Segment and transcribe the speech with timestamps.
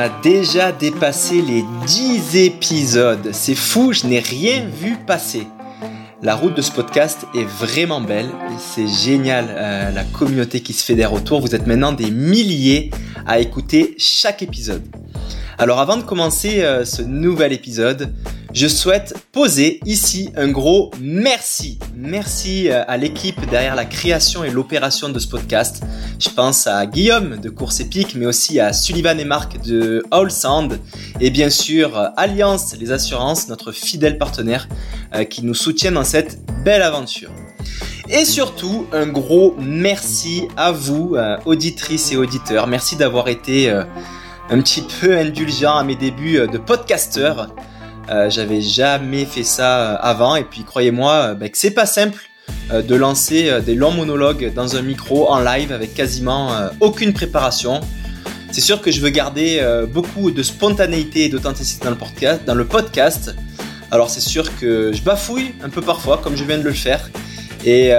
[0.00, 3.30] a déjà dépassé les 10 épisodes.
[3.32, 5.46] C'est fou, je n'ai rien vu passer.
[6.22, 8.30] La route de ce podcast est vraiment belle.
[8.58, 11.42] C'est génial euh, la communauté qui se fédère autour.
[11.42, 12.90] Vous êtes maintenant des milliers
[13.26, 14.82] à écouter chaque épisode.
[15.58, 18.10] Alors avant de commencer euh, ce nouvel épisode,
[18.52, 21.78] je souhaite poser ici un gros merci.
[21.94, 25.82] Merci euh, à l'équipe derrière la création et l'opération de ce podcast.
[26.18, 30.30] Je pense à Guillaume de Course Épique, mais aussi à Sullivan et Marc de All
[30.30, 30.80] Sound
[31.20, 34.68] et bien sûr Alliance les assurances, notre fidèle partenaire
[35.14, 37.30] euh, qui nous soutient dans cette belle aventure.
[38.08, 42.66] Et surtout, un gros merci à vous, auditrices et auditeurs.
[42.66, 43.72] Merci d'avoir été
[44.50, 47.54] un petit peu indulgent à mes débuts euh, de podcasteur.
[48.10, 52.28] Euh, j'avais jamais fait ça euh, avant et puis croyez-moi bah, que c'est pas simple
[52.72, 57.80] de lancer des longs monologues dans un micro en live avec quasiment aucune préparation.
[58.50, 59.60] C'est sûr que je veux garder
[59.92, 62.42] beaucoup de spontanéité et d'authenticité dans le podcast.
[62.46, 63.34] Dans le podcast.
[63.90, 67.10] Alors c'est sûr que je bafouille un peu parfois comme je viens de le faire
[67.64, 67.90] et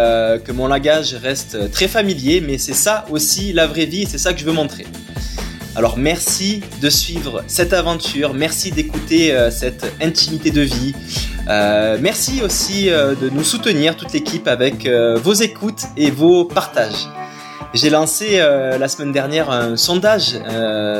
[0.43, 4.17] que mon langage reste très familier mais c'est ça aussi la vraie vie et c'est
[4.17, 4.85] ça que je veux montrer.
[5.73, 10.93] Alors merci de suivre cette aventure, merci d'écouter euh, cette intimité de vie.
[11.47, 17.07] Euh, merci aussi euh, de nous soutenir, toute l'équipe, avec vos écoutes et vos partages.
[17.73, 20.35] J'ai lancé la semaine dernière un sondage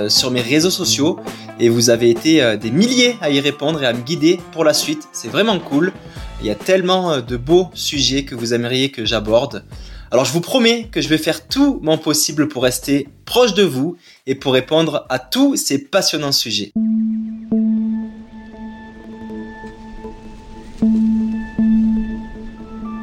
[0.08, 1.19] sur mes réseaux sociaux
[1.59, 4.73] et vous avez été des milliers à y répondre et à me guider pour la
[4.73, 5.09] suite.
[5.11, 5.91] C'est vraiment cool.
[6.39, 9.66] Il y a tellement de beaux sujets que vous aimeriez que j'aborde.
[10.13, 13.63] Alors je vous promets que je vais faire tout mon possible pour rester proche de
[13.63, 13.95] vous
[14.27, 16.73] et pour répondre à tous ces passionnants sujets.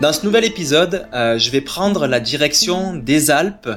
[0.02, 3.70] Dans ce nouvel épisode, euh, je vais prendre la direction des Alpes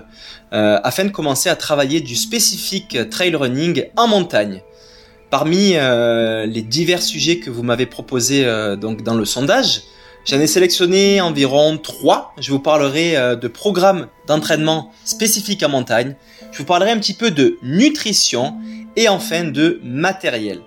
[0.51, 4.61] euh, afin de commencer à travailler du spécifique trail running en montagne.
[5.29, 9.83] Parmi euh, les divers sujets que vous m'avez proposés dans le sondage,
[10.23, 12.33] J'en ai sélectionné environ trois.
[12.39, 16.15] Je vous parlerai euh, de programmes d'entraînement spécifiques en montagne.
[16.51, 18.55] Je vous parlerai un petit peu de nutrition
[18.95, 20.59] et enfin de matériel.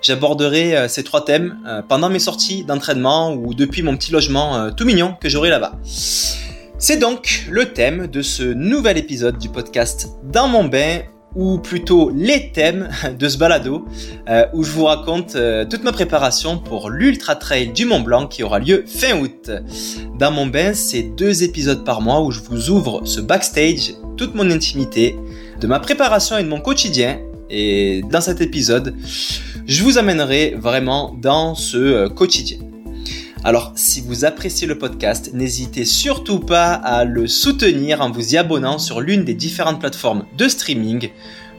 [0.00, 4.70] J'aborderai euh, ces trois thèmes euh, pendant mes sorties d'entraînement ou depuis mon petit logement
[4.70, 5.72] tout mignon que j'aurai là-bas.
[6.78, 11.02] C'est donc le thème de ce nouvel épisode du podcast Dans mon bain
[11.34, 12.88] ou plutôt les thèmes
[13.18, 13.84] de ce balado,
[14.28, 18.26] euh, où je vous raconte euh, toute ma préparation pour l'Ultra Trail du Mont Blanc
[18.26, 19.50] qui aura lieu fin août.
[20.18, 24.34] Dans mon bain, c'est deux épisodes par mois où je vous ouvre ce backstage, toute
[24.34, 25.16] mon intimité,
[25.60, 27.18] de ma préparation et de mon quotidien.
[27.50, 28.94] Et dans cet épisode,
[29.66, 32.58] je vous amènerai vraiment dans ce euh, quotidien.
[33.44, 38.38] Alors, si vous appréciez le podcast, n'hésitez surtout pas à le soutenir en vous y
[38.38, 41.10] abonnant sur l'une des différentes plateformes de streaming.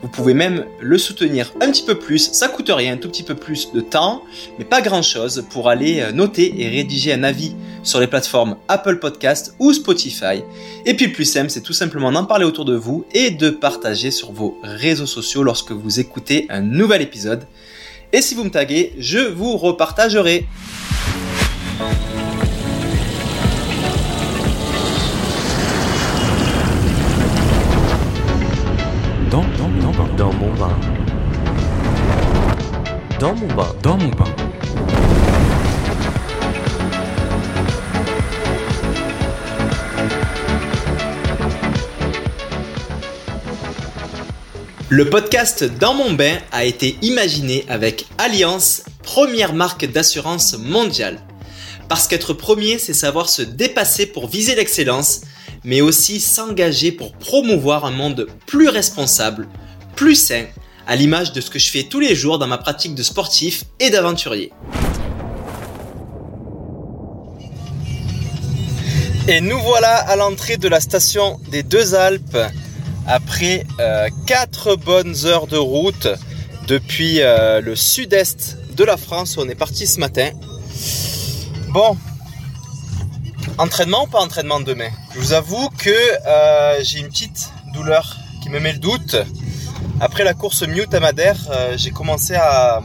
[0.02, 3.24] Vous pouvez même le soutenir un petit peu plus, ça coûte rien, un tout petit
[3.24, 4.22] peu plus de temps,
[4.58, 8.56] mais pas grand chose pour aller euh, noter et rédiger un avis sur les plateformes
[8.70, 10.42] Apple Podcast ou Spotify.
[10.86, 13.50] Et puis le plus simple, c'est tout simplement d'en parler autour de vous et de
[13.50, 17.46] partager sur vos réseaux sociaux lorsque vous écoutez un nouvel épisode.
[18.14, 20.48] Et si vous me taguez, je vous repartagerai.
[29.32, 30.78] Dans, dans, dans, dans mon bain.
[33.20, 33.68] Dans mon bain.
[33.82, 34.26] Dans mon bain.
[44.90, 51.18] Le podcast Dans mon bain a été imaginé avec Alliance, première marque d'assurance mondiale.
[51.90, 55.22] Parce qu'être premier, c'est savoir se dépasser pour viser l'excellence,
[55.64, 59.48] mais aussi s'engager pour promouvoir un monde plus responsable,
[59.96, 60.46] plus sain,
[60.88, 63.64] à l'image de ce que je fais tous les jours dans ma pratique de sportif
[63.80, 64.52] et d'aventurier.
[69.28, 72.38] Et nous voilà à l'entrée de la station des Deux Alpes
[73.08, 73.66] après
[74.26, 76.08] 4 euh, bonnes heures de route
[76.68, 80.32] depuis euh, le sud-est de la France où on est parti ce matin.
[81.74, 81.98] Bon,
[83.58, 84.92] entraînement ou pas entraînement demain?
[85.16, 89.16] Je vous avoue que euh, j'ai une petite douleur qui me met le doute.
[90.00, 92.80] Après la course Mute à euh, j'ai commencé à,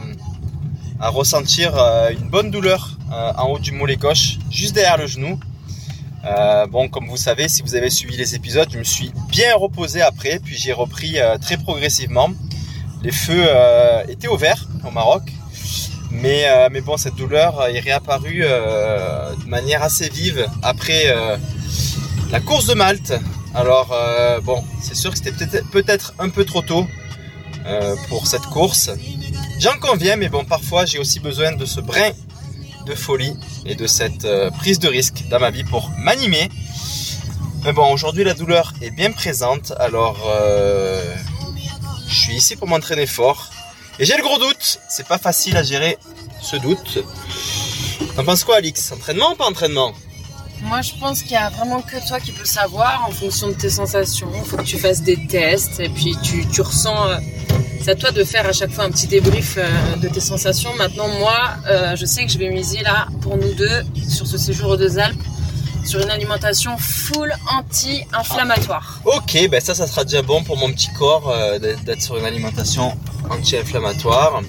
[1.01, 5.39] ressentir euh, une bonne douleur en haut du mollet gauche, juste derrière le genou.
[6.71, 10.01] bon, comme vous savez, si vous avez suivi les épisodes, je me suis bien reposé
[10.01, 12.31] après, puis j'ai repris très progressivement.
[13.03, 13.47] Les feux
[14.07, 15.31] étaient ouverts au Maroc,
[16.11, 21.37] mais, euh, mais bon, cette douleur est réapparue euh, de manière assez vive après euh,
[22.31, 23.13] la course de Malte.
[23.55, 23.95] Alors
[24.43, 26.85] bon, c'est sûr que c'était peut-être un peu trop tôt.
[28.07, 28.91] pour cette course.
[29.59, 32.11] J'en conviens, mais bon, parfois j'ai aussi besoin de ce brin
[32.85, 33.35] de folie
[33.65, 34.27] et de cette
[34.59, 36.47] prise de risque dans ma vie pour m'animer.
[37.63, 40.19] Mais bon, aujourd'hui la douleur est bien présente, alors
[42.07, 43.49] je suis ici pour m'entraîner fort.
[43.99, 45.97] Et j'ai le gros doute, c'est pas facile à gérer
[46.41, 46.99] ce doute.
[48.15, 48.93] T'en penses quoi Alix?
[48.93, 49.91] Entraînement ou pas entraînement?
[50.61, 53.53] Moi, je pense qu'il y a vraiment que toi qui peux savoir en fonction de
[53.53, 54.29] tes sensations.
[54.35, 57.09] Il faut que tu fasses des tests et puis tu, tu ressens.
[57.09, 57.17] euh,
[57.81, 60.73] c'est à toi de faire à chaque fois un petit débrief euh, de tes sensations.
[60.75, 61.37] Maintenant, moi,
[61.67, 64.77] euh, je sais que je vais miser là pour nous deux sur ce séjour aux
[64.77, 65.21] deux Alpes
[65.89, 69.01] sur une alimentation full anti-inflammatoire.
[69.05, 72.25] Ok, ben ça, ça sera déjà bon pour mon petit corps euh, d'être sur une
[72.25, 72.95] alimentation
[73.27, 74.43] anti-inflammatoire.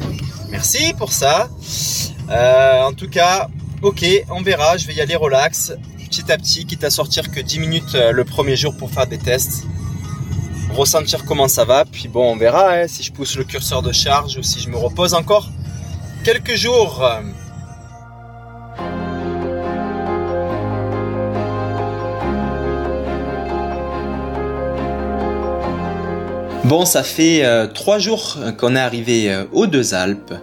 [0.51, 1.49] Merci pour ça.
[2.29, 3.49] Euh, en tout cas,
[3.81, 4.77] ok, on verra.
[4.77, 5.73] Je vais y aller relax,
[6.11, 9.07] petit à petit, quitte à sortir que 10 minutes euh, le premier jour pour faire
[9.07, 9.65] des tests.
[10.75, 11.87] Ressentir comment ça va.
[11.87, 14.69] Puis bon, on verra hein, si je pousse le curseur de charge ou si je
[14.69, 15.49] me repose encore
[16.23, 17.03] quelques jours.
[26.71, 30.35] Bon, ça fait euh, trois jours qu'on est arrivé euh, aux deux Alpes.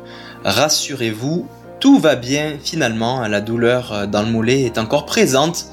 [0.44, 1.48] Rassurez-vous,
[1.80, 3.26] tout va bien finalement.
[3.30, 5.68] La douleur euh, dans le mollet est encore présente,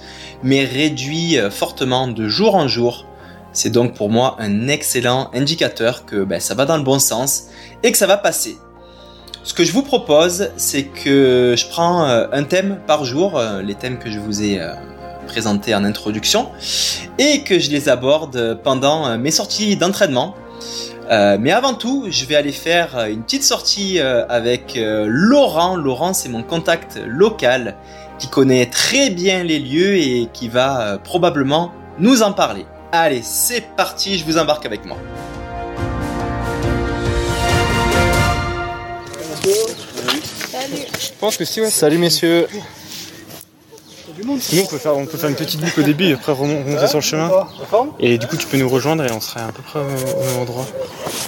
[0.45, 3.05] mais réduit fortement de jour en jour.
[3.53, 7.47] C'est donc pour moi un excellent indicateur que ben, ça va dans le bon sens
[7.83, 8.57] et que ça va passer.
[9.43, 13.99] Ce que je vous propose, c'est que je prends un thème par jour, les thèmes
[13.99, 14.61] que je vous ai
[15.27, 16.49] présentés en introduction,
[17.19, 20.35] et que je les aborde pendant mes sorties d'entraînement.
[21.11, 25.07] Euh, mais avant tout, je vais aller faire euh, une petite sortie euh, avec euh,
[25.07, 25.77] Laurent.
[25.77, 27.77] Laurent, c'est mon contact local
[28.19, 32.65] qui connaît très bien les lieux et qui va euh, probablement nous en parler.
[32.93, 34.97] Allez, c'est parti, je vous embarque avec moi.
[39.45, 41.71] Je pense que si, ouais.
[41.71, 42.47] Salut messieurs.
[44.41, 46.65] Sinon, on peut, faire, on peut faire une petite boucle au début et après remon-
[46.65, 47.31] remonter sur le chemin.
[47.99, 50.39] Et du coup, tu peux nous rejoindre et on serait à peu près au même
[50.41, 50.67] endroit.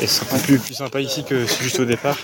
[0.01, 2.19] Et ce serait plus, plus sympa ici que juste au départ.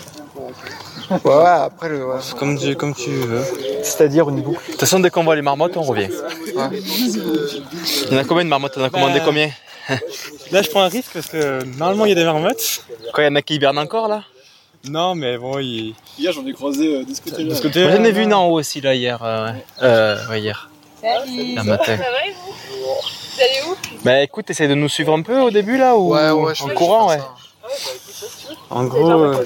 [1.09, 2.05] Ouais, ouais, après le.
[2.05, 2.15] ouais.
[2.39, 3.43] Comme tu, comme tu veux.
[3.83, 4.65] C'est-à-dire une boucle.
[4.65, 6.07] De toute façon, dès qu'on voit les marmottes, on revient.
[6.55, 8.73] Il y en a combien de marmottes?
[8.77, 9.49] On a commandé Bah, combien?
[10.51, 12.83] Là, je prends un risque parce que euh, normalement, il y a des marmottes.
[13.13, 14.23] Quoi, il y en a qui hibernent encore là?
[14.85, 15.93] Non, mais bon, il.
[16.19, 17.55] Hier, j'en ai croisé euh, de ce De côté-là.
[17.55, 19.23] ce J'en ai vu une en haut aussi là hier.
[19.23, 19.65] euh, ouais.
[19.81, 20.69] Euh, ouais, hier.
[21.03, 21.95] Un matin.
[21.95, 22.53] va et vous
[22.83, 26.13] Vous allez où Bah écoute, essaye de nous suivre un peu au début là ou
[26.13, 27.17] Ouais, ouais, je en courant ouais.
[27.17, 27.33] ça.
[28.69, 29.45] En gros, euh,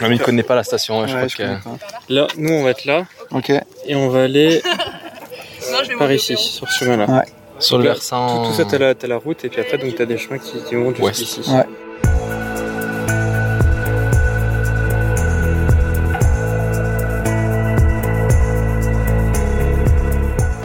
[0.00, 1.42] Non mais il connaît pas la station, ouais, je crois je que.
[1.62, 1.70] pas.
[2.08, 3.50] là, nous, on va être là Ok.
[3.86, 4.62] et on va aller
[5.72, 7.06] Non, je vais par ici, sur ce chemin-là.
[7.06, 7.24] Ouais.
[7.60, 8.46] Sur le versant.
[8.46, 10.52] tout ça, t'as la, t'as la route et puis après, donc t'as des chemins qui,
[10.68, 11.40] qui montent jusqu'ici.
[11.50, 11.64] Ouais.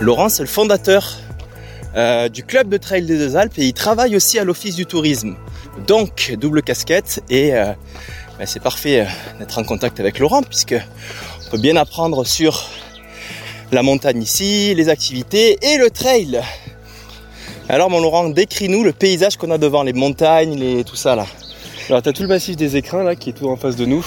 [0.05, 1.17] Laurent, c'est le fondateur
[1.95, 4.85] euh, du club de trail des deux Alpes et il travaille aussi à l'office du
[4.85, 5.35] tourisme.
[5.87, 7.73] Donc double casquette et euh,
[8.37, 9.05] bah, c'est parfait euh,
[9.39, 10.75] d'être en contact avec Laurent puisque
[11.47, 12.69] on peut bien apprendre sur
[13.71, 16.39] la montagne ici, les activités et le trail.
[17.67, 21.25] Alors mon Laurent, décris-nous le paysage qu'on a devant, les montagnes, les tout ça là.
[21.87, 24.03] Alors, t'as tout le massif des écrins là qui est tout en face de nous.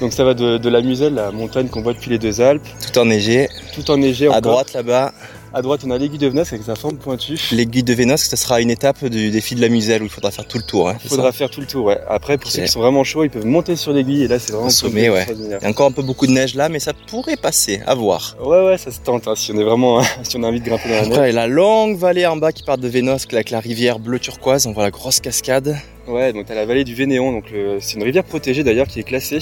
[0.00, 2.66] Donc, ça va de, de la Muselle, la montagne qu'on voit depuis les deux Alpes,
[2.80, 3.50] Tout enneigé.
[3.74, 4.40] tout enneigé À encore.
[4.40, 5.12] droite là-bas,
[5.52, 7.36] À droite, on a l'aiguille de Venas avec sa forme pointue.
[7.50, 10.30] l'aiguille de Vénos, ce sera une étape du défi de la Muselle où il faudra
[10.30, 10.88] faire tout le tour.
[10.88, 11.98] Hein, Il c'est faudra ça faire tout le tour, ouais.
[12.08, 14.52] Après, pour ceux qui sont vraiment chauds, ils peuvent monter sur l'aiguille et là, c'est
[14.52, 15.26] vraiment sommet, ouais.
[15.28, 17.96] Il y a encore un peu beaucoup de neige là, mais ça pourrait passer, à
[17.96, 18.36] voir.
[18.40, 20.66] Ouais, ouais, ça se tente, hein, si on est vraiment, si on a envie de
[20.66, 21.12] grimper dans la neige.
[21.12, 24.68] Après, la longue vallée en bas qui part de Vénosque avec la rivière bleu turquoise,
[24.68, 25.76] on voit la grosse cascade.
[26.06, 28.98] Ouais, donc t'as la vallée du Vénéon, donc le- c'est une rivière protégée d'ailleurs qui
[29.00, 29.38] est classée.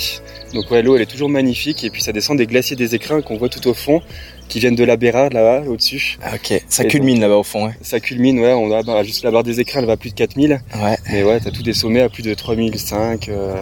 [0.54, 3.20] Donc ouais, l'eau elle est toujours magnifique et puis ça descend des glaciers des écrins
[3.22, 4.02] qu'on voit tout au fond,
[4.48, 6.18] qui viennent de la Bérarde là-bas, au-dessus.
[6.22, 7.66] Ah, ok, ça Et culmine là-bas au fond.
[7.66, 7.72] hein.
[7.82, 10.10] Ça culmine, ouais, on a bah, juste la barre des écrins, elle va à plus
[10.10, 10.60] de 4000.
[10.82, 10.96] Ouais.
[11.12, 13.28] Mais ouais, t'as tous des sommets à plus de 3005.
[13.28, 13.54] Euh,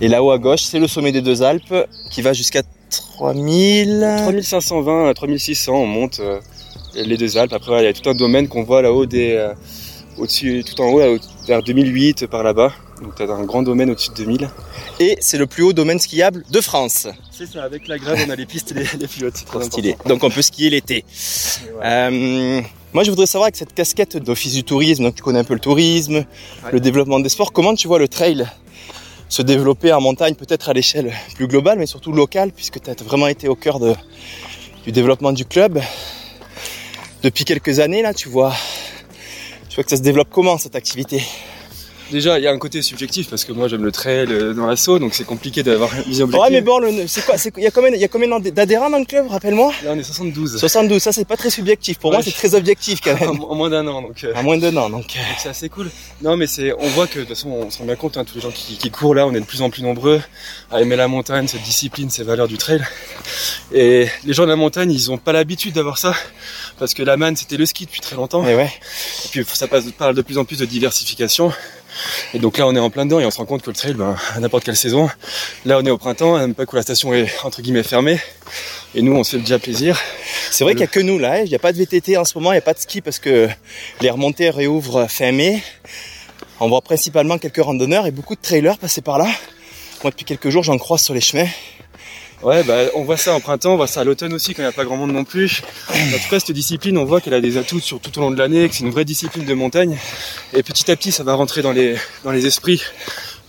[0.00, 1.74] Et là-haut à gauche, c'est le sommet des deux Alpes
[2.10, 4.06] qui va jusqu'à 3000.
[4.24, 6.40] 3520 à 3600, on monte euh,
[6.94, 7.52] les deux Alpes.
[7.52, 9.52] Après, il y a tout un domaine qu'on voit là-haut, des, euh,
[10.18, 11.16] au-dessus, tout en haut, là,
[11.46, 12.72] vers 2008 par là-bas.
[13.02, 14.50] Donc t'as un grand domaine au-dessus de 2000.
[15.00, 17.08] Et c'est le plus haut domaine skiable de France.
[17.30, 19.36] C'est ça, avec la grève, on a les pistes les, les plus hautes.
[19.36, 19.96] C'est Trop stylé.
[20.06, 21.04] Donc on peut skier l'été.
[21.82, 22.60] Euh,
[22.92, 25.54] moi je voudrais savoir avec cette casquette d'office du tourisme, donc tu connais un peu
[25.54, 26.24] le tourisme,
[26.72, 28.46] le développement des sports, comment tu vois le trail
[29.28, 32.94] se développer en montagne, peut-être à l'échelle plus globale, mais surtout locale, puisque tu as
[33.02, 33.94] vraiment été au cœur de,
[34.84, 35.80] du développement du club.
[37.22, 38.54] Depuis quelques années, là, tu vois,
[39.74, 41.20] tu vois que ça se développe comment cette activité?
[42.14, 44.68] Déjà, il y a un côté subjectif parce que moi j'aime le trail euh, dans
[44.68, 47.72] l'assaut, donc c'est compliqué d'avoir une vision Ouais, mais bon, c'est quoi Il y a
[47.72, 49.72] combien, d'adhérents dans le club, rappelle-moi?
[49.82, 50.60] Là, on est 72.
[50.60, 51.98] 72, ça c'est pas très subjectif.
[51.98, 53.42] Pour moi, c'est très objectif quand en, même.
[53.48, 55.16] en moins d'un an, donc euh, À moins d'un an, donc.
[55.16, 55.90] euh, donc c'est assez cool.
[56.22, 58.24] Non, mais c'est, on voit que de toute façon, on se rend bien compte, hein,
[58.24, 60.22] tous les gens qui, qui courent là, on est de plus en plus nombreux
[60.70, 62.80] à aimer la montagne, cette discipline, ces valeurs du trail.
[63.72, 66.14] Et les gens de la montagne, ils ont pas l'habitude d'avoir ça
[66.78, 68.46] parce que la manne, c'était le ski depuis très longtemps.
[68.46, 68.70] Et ouais.
[69.24, 71.52] Et puis ça passe, parle de plus en plus de diversification.
[72.34, 73.76] Et donc là on est en plein dedans et on se rend compte que le
[73.76, 75.08] trail, ben, à n'importe quelle saison,
[75.64, 78.18] là on est au printemps, à même pas que la station est entre guillemets fermée.
[78.94, 79.98] Et nous on se fait déjà plaisir.
[80.50, 81.32] C'est vrai qu'il y a que nous là.
[81.34, 81.42] hein.
[81.44, 83.00] Il n'y a pas de VTT en ce moment, il n'y a pas de ski
[83.00, 83.48] parce que
[84.00, 85.62] les remontées réouvrent fin mai.
[86.60, 89.26] On voit principalement quelques randonneurs et beaucoup de trailers passer par là.
[90.04, 91.48] Moi, depuis quelques jours, j'en croise sur les chemins.
[92.44, 94.66] Ouais, bah, on voit ça en printemps, on voit ça à l'automne aussi quand il
[94.66, 95.62] n'y a pas grand monde non plus.
[95.88, 98.30] En tout cas, cette discipline, on voit qu'elle a des atouts sur tout au long
[98.30, 99.98] de l'année, que c'est une vraie discipline de montagne.
[100.52, 102.82] Et petit à petit, ça va rentrer dans les, dans les esprits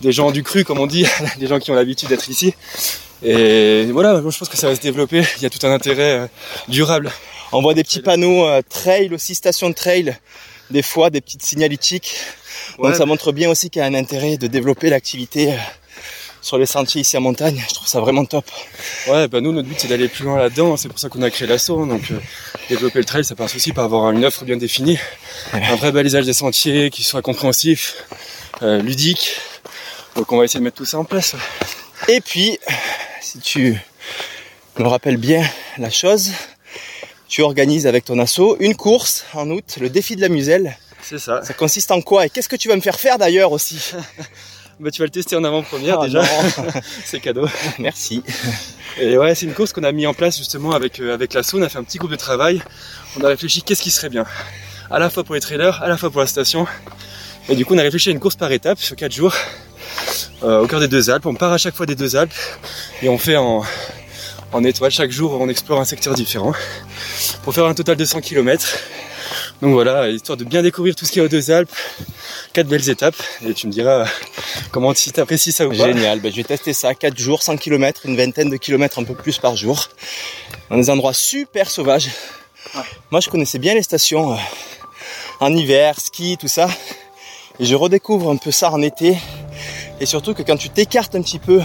[0.00, 1.06] des gens du cru, comme on dit,
[1.38, 2.54] des gens qui ont l'habitude d'être ici.
[3.22, 5.22] Et voilà, moi je pense que ça va se développer.
[5.36, 6.26] Il y a tout un intérêt euh,
[6.68, 7.12] durable.
[7.52, 10.16] On voit des petits panneaux euh, trail aussi, station de trail,
[10.70, 12.16] des fois des petites signalétiques.
[12.78, 15.56] Donc ça montre bien aussi qu'il y a un intérêt de développer l'activité euh,
[16.46, 17.60] sur les sentiers ici en montagne.
[17.68, 18.44] Je trouve ça vraiment top.
[19.08, 20.76] Ouais, bah nous, notre but, c'est d'aller plus loin là-dedans.
[20.76, 21.84] C'est pour ça qu'on a créé l'assaut.
[21.86, 22.20] Donc, euh,
[22.68, 24.96] développer le trail, ça passe aussi par avoir une offre bien définie.
[25.52, 27.96] Un vrai balisage des sentiers qui soit compréhensif,
[28.62, 29.40] euh, ludique.
[30.14, 31.34] Donc, on va essayer de mettre tout ça en place.
[32.06, 32.60] Et puis,
[33.20, 33.76] si tu
[34.78, 35.44] me rappelles bien
[35.78, 36.30] la chose,
[37.28, 40.78] tu organises avec ton asso une course en août, le défi de la muselle.
[41.02, 41.42] C'est ça.
[41.42, 43.92] Ça consiste en quoi Et qu'est-ce que tu vas me faire faire d'ailleurs aussi?
[44.78, 46.22] Bah, tu vas le tester en avant-première Ah, déjà.
[47.04, 47.48] c'est cadeau.
[47.78, 48.22] Merci.
[48.98, 51.58] Et ouais, c'est une course qu'on a mis en place justement avec, euh, avec l'assaut.
[51.58, 52.62] On a fait un petit groupe de travail.
[53.18, 54.24] On a réfléchi qu'est-ce qui serait bien.
[54.90, 56.66] À la fois pour les trailers, à la fois pour la station.
[57.48, 59.34] Et du coup, on a réfléchi à une course par étapes sur 4 jours.
[60.42, 61.24] euh, au cœur des deux Alpes.
[61.26, 62.34] On part à chaque fois des deux Alpes.
[63.02, 63.62] Et on fait en,
[64.52, 64.90] en étoile.
[64.90, 66.52] Chaque jour, on explore un secteur différent.
[67.44, 68.78] Pour faire un total de 100 km.
[69.62, 71.74] Donc voilà, histoire de bien découvrir tout ce qu'il y a aux deux Alpes.
[72.52, 73.16] Quatre belles étapes.
[73.46, 74.06] Et tu me diras
[74.70, 75.86] comment si t'apprécies ça ou pas.
[75.86, 79.04] Génial, ben, je vais tester ça, 4 jours, 100 km, une vingtaine de kilomètres un
[79.04, 79.88] peu plus par jour,
[80.70, 82.10] dans des endroits super sauvages.
[83.10, 84.36] Moi je connaissais bien les stations euh,
[85.40, 86.68] en hiver, ski, tout ça,
[87.58, 89.16] et je redécouvre un peu ça en été,
[90.00, 91.62] et surtout que quand tu t'écartes un petit peu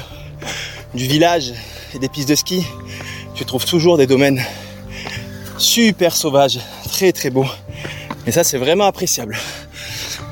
[0.94, 1.54] du village
[1.94, 2.66] et des pistes de ski,
[3.36, 4.42] tu trouves toujours des domaines
[5.58, 6.60] super sauvages,
[6.92, 7.48] très très beaux,
[8.28, 9.38] et ça c'est vraiment appréciable.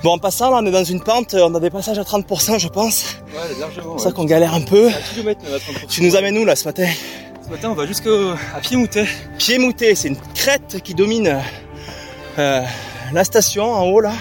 [0.03, 2.57] Bon, en passant, là, on est dans une pente, on a des passages à 30%,
[2.57, 3.17] je pense.
[3.33, 3.69] Ouais, largement.
[3.75, 3.99] C'est pour ouais.
[3.99, 4.89] ça qu'on galère un peu.
[5.13, 5.87] Kilomètre, même à 30%.
[5.89, 6.87] Tu nous amènes où là ce matin?
[7.45, 8.09] Ce matin, on va jusqu'à
[8.61, 9.07] Pied-Moutet.
[9.37, 11.37] Pied mouté, c'est une crête qui domine
[12.37, 12.61] euh,
[13.11, 14.13] la station en haut là.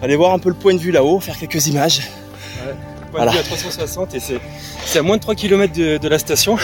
[0.00, 2.00] Allez voir un peu le point de vue là-haut, faire quelques images.
[2.00, 2.72] Point
[3.12, 3.32] Voilà.
[3.32, 4.38] de vue à 360 et c'est,
[4.86, 6.56] c'est à moins de 3 km de, de la station.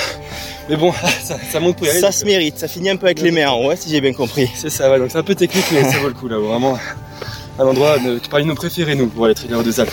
[0.69, 0.93] Mais bon,
[1.23, 2.01] ça, ça monte pour y aller.
[2.01, 4.13] Ça se mérite, ça finit un peu avec les mains en haut, si j'ai bien
[4.13, 4.51] compris.
[4.55, 6.39] C'est ça, ouais, donc c'est un peu technique, mais ça vaut le coup là.
[6.39, 6.79] Vraiment,
[7.59, 9.93] un endroit de, parmi nos préférés, nous, pour aller traîner aux deux Alpes.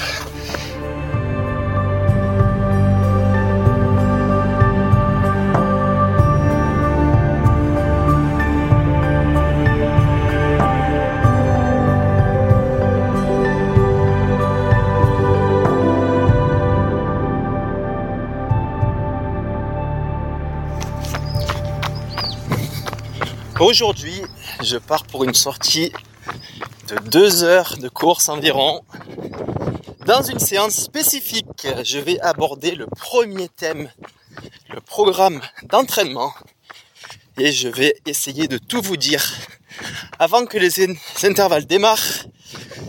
[23.60, 24.22] Aujourd'hui,
[24.63, 25.92] je pars pour une sortie
[26.88, 28.82] de deux heures de course environ.
[30.06, 33.92] Dans une séance spécifique, je vais aborder le premier thème,
[34.74, 36.34] le programme d'entraînement.
[37.38, 39.24] Et je vais essayer de tout vous dire
[40.20, 42.25] avant que les in- intervalles démarrent.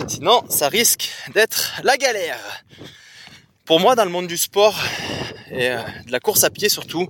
[0.08, 2.38] Sinon, ça risque d'être la galère.
[3.64, 4.76] Pour moi, dans le monde du sport,
[5.50, 7.08] et euh, de la course à pied surtout,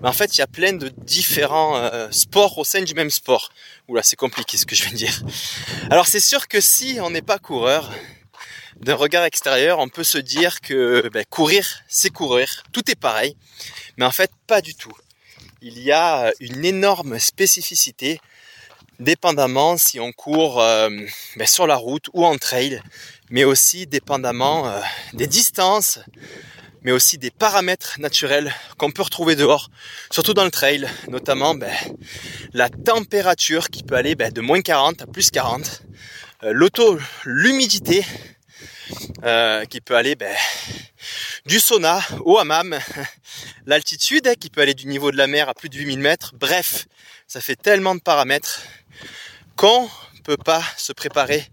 [0.00, 3.10] mais en fait, il y a plein de différents euh, sports au sein du même
[3.10, 3.50] sport.
[3.88, 5.22] Oula, c'est compliqué ce que je viens de dire.
[5.90, 7.90] Alors, c'est sûr que si on n'est pas coureur,
[8.80, 12.62] d'un regard extérieur, on peut se dire que ben, courir, c'est courir.
[12.72, 13.36] Tout est pareil.
[13.96, 14.92] Mais en fait, pas du tout.
[15.60, 18.20] Il y a une énorme spécificité,
[19.00, 20.88] dépendamment si on court euh,
[21.36, 22.80] ben, sur la route ou en trail,
[23.30, 24.80] mais aussi dépendamment euh,
[25.12, 25.98] des distances,
[26.82, 29.70] mais aussi des paramètres naturels qu'on peut retrouver dehors,
[30.10, 31.72] surtout dans le trail, notamment ben,
[32.52, 35.82] la température qui peut aller ben, de moins 40 à plus 40,
[36.44, 38.04] euh, l'auto, l'humidité
[39.24, 40.34] euh, qui peut aller ben,
[41.46, 42.78] du sauna au hammam,
[43.66, 46.34] l'altitude hein, qui peut aller du niveau de la mer à plus de 8000 mètres,
[46.38, 46.86] bref,
[47.26, 48.62] ça fait tellement de paramètres
[49.56, 49.88] qu'on
[50.24, 51.48] peut pas se préparer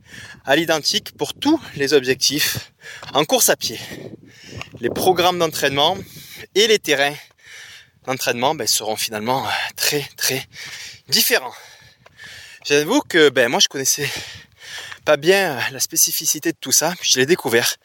[0.46, 2.74] à l'identique pour tous les objectifs
[3.14, 3.80] en course à pied.
[4.80, 5.98] Les programmes d'entraînement
[6.54, 7.16] et les terrains
[8.06, 10.46] d'entraînement ben, seront finalement euh, très très
[11.08, 11.54] différents.
[12.66, 14.10] J'avoue que ben, moi je connaissais
[15.06, 17.76] pas bien la spécificité de tout ça, puis je l'ai découvert.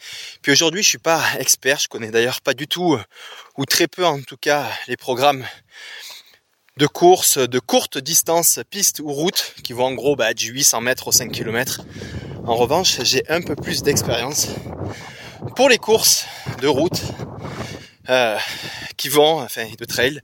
[0.42, 2.98] Puis aujourd'hui je suis pas expert, je connais d'ailleurs pas du tout,
[3.56, 5.46] ou très peu en tout cas, les programmes
[6.76, 10.80] de course de courte distance, piste ou route, qui vont en gros bah, du 800
[10.80, 11.82] mètres au 5 km.
[12.46, 14.48] En revanche, j'ai un peu plus d'expérience
[15.56, 16.24] pour les courses
[16.60, 17.00] de route
[18.08, 18.38] euh,
[18.96, 20.20] qui vont, enfin de trail,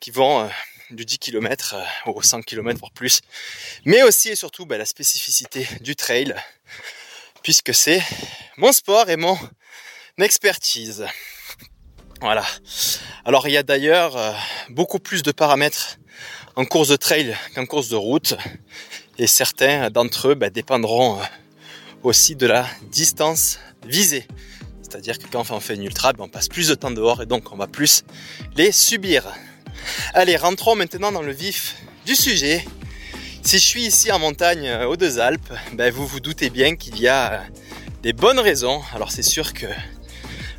[0.00, 0.48] qui vont euh,
[0.90, 3.20] du 10 km euh, au 100 km voire plus.
[3.84, 6.34] Mais aussi et surtout bah, la spécificité du trail,
[7.42, 8.02] puisque c'est
[8.56, 9.36] mon sport et mon
[10.18, 11.06] expertise.
[12.20, 12.44] Voilà.
[13.24, 14.16] Alors il y a d'ailleurs
[14.70, 15.98] beaucoup plus de paramètres
[16.56, 18.34] en course de trail qu'en course de route.
[19.18, 21.20] Et certains d'entre eux bah, dépendront
[22.02, 24.26] aussi de la distance visée.
[24.82, 27.26] C'est-à-dire que quand on fait une ultra, bah, on passe plus de temps dehors et
[27.26, 28.02] donc on va plus
[28.56, 29.24] les subir.
[30.14, 31.76] Allez, rentrons maintenant dans le vif
[32.06, 32.64] du sujet.
[33.42, 36.76] Si je suis ici en montagne euh, aux deux Alpes, ben vous vous doutez bien
[36.76, 37.42] qu'il y a
[38.02, 38.82] des bonnes raisons.
[38.94, 39.66] Alors c'est sûr que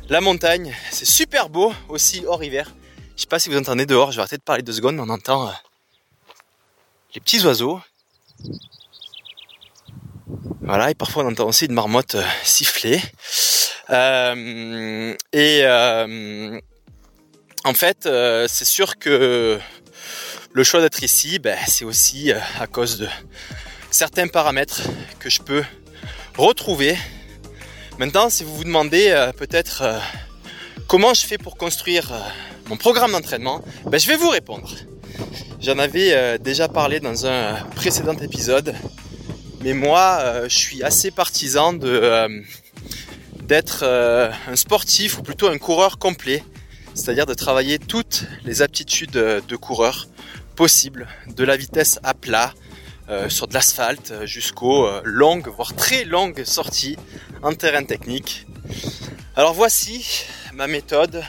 [0.08, 2.74] la montagne, c'est super beau aussi hors hiver.
[3.16, 5.08] Je sais pas si vous entendez dehors, je vais arrêter de parler deux secondes, on
[5.10, 5.52] entend euh,
[7.14, 7.80] les petits oiseaux.
[10.62, 13.00] Voilà, et parfois on entend aussi une marmotte euh, siffler.
[13.90, 15.66] Euh, et
[17.64, 18.08] en fait,
[18.48, 19.58] c'est sûr que
[20.52, 23.08] le choix d'être ici, ben, c'est aussi à cause de
[23.90, 24.82] certains paramètres
[25.18, 25.62] que je peux
[26.36, 26.96] retrouver
[27.98, 29.98] Maintenant, si vous vous demandez euh, peut-être euh,
[30.88, 32.18] comment je fais pour construire euh,
[32.68, 34.70] mon programme d'entraînement, ben, je vais vous répondre.
[35.60, 38.74] J'en avais déjà parlé dans un précédent épisode,
[39.62, 42.42] mais moi, je suis assez partisan de
[43.42, 46.42] d'être un sportif ou plutôt un coureur complet,
[46.94, 50.08] c'est-à-dire de travailler toutes les aptitudes de coureur
[50.56, 52.54] possibles, de la vitesse à plat,
[53.28, 56.96] sur de l'asphalte jusqu'aux longues, voire très longues sorties
[57.42, 58.46] en terrain technique.
[59.34, 61.24] Alors voici ma méthode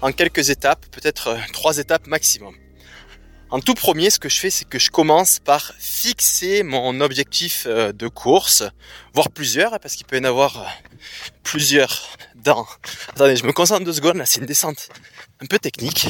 [0.00, 2.54] en quelques étapes, peut-être euh, trois étapes maximum.
[3.56, 7.64] En tout premier, ce que je fais, c'est que je commence par fixer mon objectif
[7.66, 8.62] euh, de course,
[9.14, 10.66] voire plusieurs, hein, parce qu'il peut y en avoir euh,
[11.42, 12.66] plusieurs dans...
[13.08, 14.90] Attendez, je me concentre deux secondes, là c'est une descente
[15.40, 16.06] un peu technique.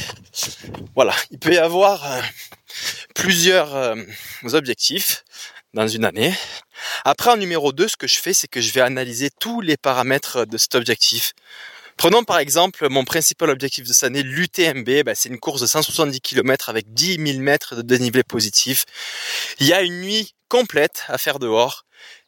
[0.93, 2.05] Voilà, il peut y avoir
[3.15, 3.95] plusieurs
[4.51, 5.23] objectifs
[5.73, 6.33] dans une année.
[7.05, 9.77] Après, en numéro 2, ce que je fais, c'est que je vais analyser tous les
[9.77, 11.31] paramètres de cet objectif.
[11.97, 15.03] Prenons par exemple mon principal objectif de cette année, l'UTMB.
[15.03, 18.85] Bah, c'est une course de 170 km avec 10 000 mètres de dénivelé positif.
[19.59, 21.85] Il y a une nuit complète à faire dehors.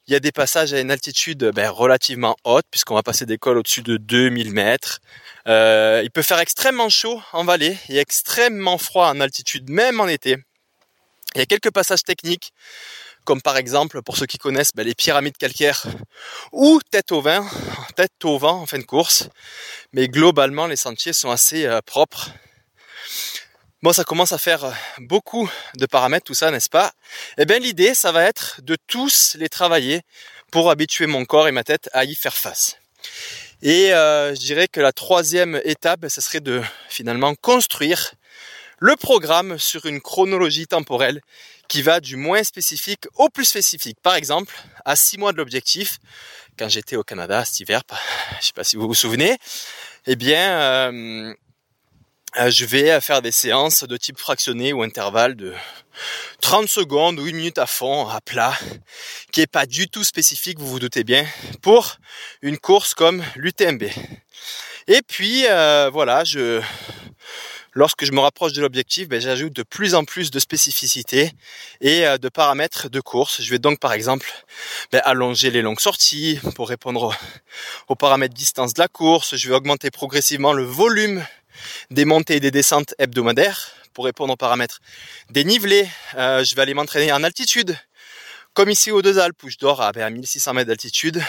[0.08, 3.38] Il y a des passages à une altitude ben, relativement haute, puisqu'on va passer des
[3.38, 5.02] cols au-dessus de 2000 mètres.
[5.48, 10.08] Euh, il peut faire extrêmement chaud en vallée et extrêmement froid en altitude, même en
[10.08, 10.38] été.
[11.36, 12.54] Il y a quelques passages techniques
[13.26, 15.86] comme par exemple pour ceux qui connaissent ben, les pyramides calcaires
[16.52, 17.46] ou tête au vent,
[18.62, 19.30] en fin de course.
[19.94, 22.30] Mais globalement, les sentiers sont assez euh, propres.
[23.82, 26.92] Bon, ça commence à faire beaucoup de paramètres, tout ça, n'est-ce pas?
[27.38, 30.02] Eh bien, l'idée, ça va être de tous les travailler
[30.52, 32.78] pour habituer mon corps et ma tête à y faire face.
[33.62, 38.14] Et euh, je dirais que la troisième étape, ce serait de finalement construire
[38.80, 41.22] le programme sur une chronologie temporelle
[41.70, 43.98] qui va du moins spécifique au plus spécifique.
[44.02, 44.54] Par exemple,
[44.84, 46.00] à 6 mois de l'objectif,
[46.58, 47.84] quand j'étais au Canada cet hiver,
[48.42, 49.38] je sais pas si vous vous souvenez,
[50.08, 51.34] eh bien, euh,
[52.38, 55.54] euh, je vais faire des séances de type fractionné ou intervalle de
[56.42, 58.58] 30 secondes ou une minute à fond, à plat,
[59.32, 61.26] qui est pas du tout spécifique, vous vous doutez bien,
[61.62, 61.98] pour
[62.42, 63.84] une course comme l'UTMB.
[64.88, 66.62] Et puis, euh, voilà, je,
[67.74, 71.32] lorsque je me rapproche de l'objectif, ben, j'ajoute de plus en plus de spécificités
[71.82, 73.42] et euh, de paramètres de course.
[73.42, 74.28] Je vais donc par exemple
[74.92, 77.16] ben, allonger les longues sorties pour répondre
[77.88, 79.36] aux, paramètres distance de la course.
[79.36, 81.26] Je vais augmenter progressivement le volume
[81.92, 84.80] des montées et des descentes hebdomadaires pour répondre aux paramètres
[85.30, 85.88] dénivelés.
[86.16, 87.78] Euh, je vais aller m'entraîner en altitude,
[88.54, 91.22] comme ici aux Deux Alpes où je dors à, ben, à 1600 mètres d'altitude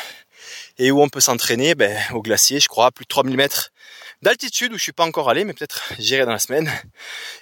[0.79, 3.71] et où on peut s'entraîner ben, au glacier, je crois, plus de 3000 mètres
[4.23, 6.71] d'altitude où je suis pas encore allé, mais peut-être j'irai dans la semaine.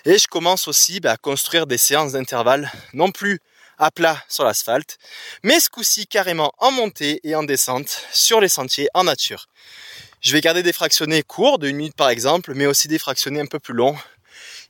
[0.04, 3.40] Et je commence aussi bah, à construire des séances d'intervalle, non plus
[3.78, 4.98] à plat sur l'asphalte,
[5.44, 9.46] mais ce coup-ci carrément en montée et en descente sur les sentiers en nature.
[10.20, 13.40] Je vais garder des fractionnés courts, de 1 minute par exemple, mais aussi des fractionnés
[13.40, 13.96] un peu plus longs,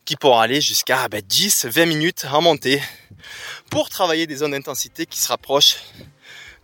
[0.04, 2.82] qui pourront aller jusqu'à 10-20 bah, minutes en montée,
[3.70, 5.78] pour travailler des zones d'intensité qui se rapprochent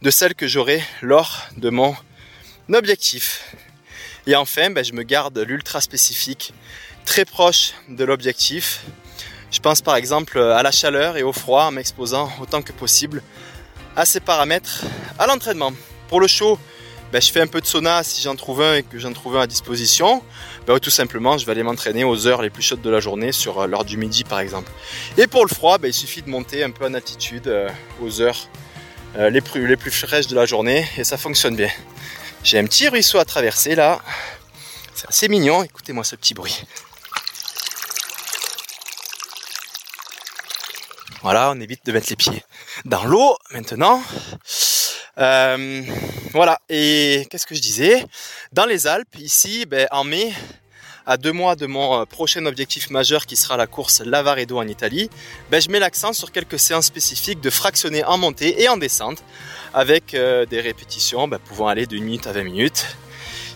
[0.02, 1.96] de celles que j'aurai lors de mon
[2.72, 3.54] objectif.
[4.26, 6.54] Et enfin, ben, je me garde l'ultra spécifique
[7.04, 8.80] très proche de l'objectif.
[9.50, 13.22] Je pense par exemple à la chaleur et au froid en m'exposant autant que possible
[13.96, 14.84] à ces paramètres
[15.18, 15.72] à l'entraînement.
[16.08, 16.58] Pour le chaud,
[17.12, 19.36] ben, je fais un peu de sauna si j'en trouve un et que j'en trouve
[19.36, 20.22] un à disposition.
[20.66, 23.30] Ben, tout simplement, je vais aller m'entraîner aux heures les plus chaudes de la journée,
[23.30, 24.72] sur euh, l'heure du midi par exemple.
[25.18, 27.68] Et pour le froid, il suffit de monter un peu en altitude euh,
[28.00, 28.48] aux heures
[29.16, 31.70] euh, les plus fraîches de la journée et ça fonctionne bien.
[32.44, 34.02] J'ai un petit ruisseau à traverser là.
[34.94, 36.62] C'est assez mignon, écoutez-moi ce petit bruit.
[41.22, 42.44] Voilà, on évite de mettre les pieds
[42.84, 44.02] dans l'eau maintenant.
[45.16, 45.82] Euh,
[46.32, 48.04] voilà, et qu'est-ce que je disais?
[48.52, 50.34] Dans les Alpes, ici, ben, en mai,
[51.06, 54.66] à deux mois de mon euh, prochain objectif majeur qui sera la course Lavaredo en
[54.66, 55.10] Italie,
[55.50, 59.22] ben, je mets l'accent sur quelques séances spécifiques de fractionner en montée et en descente
[59.72, 62.86] avec euh, des répétitions ben, pouvant aller d'une minute à 20 minutes.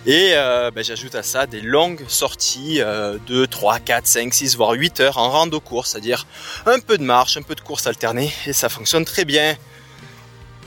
[0.07, 0.33] Et
[0.75, 5.19] ben, j'ajoute à ça des longues sorties de 3, 4, 5, 6, voire 8 heures
[5.19, 6.27] en rando course, c'est-à-dire
[6.65, 9.57] un peu de marche, un peu de course alternée, et ça fonctionne très bien.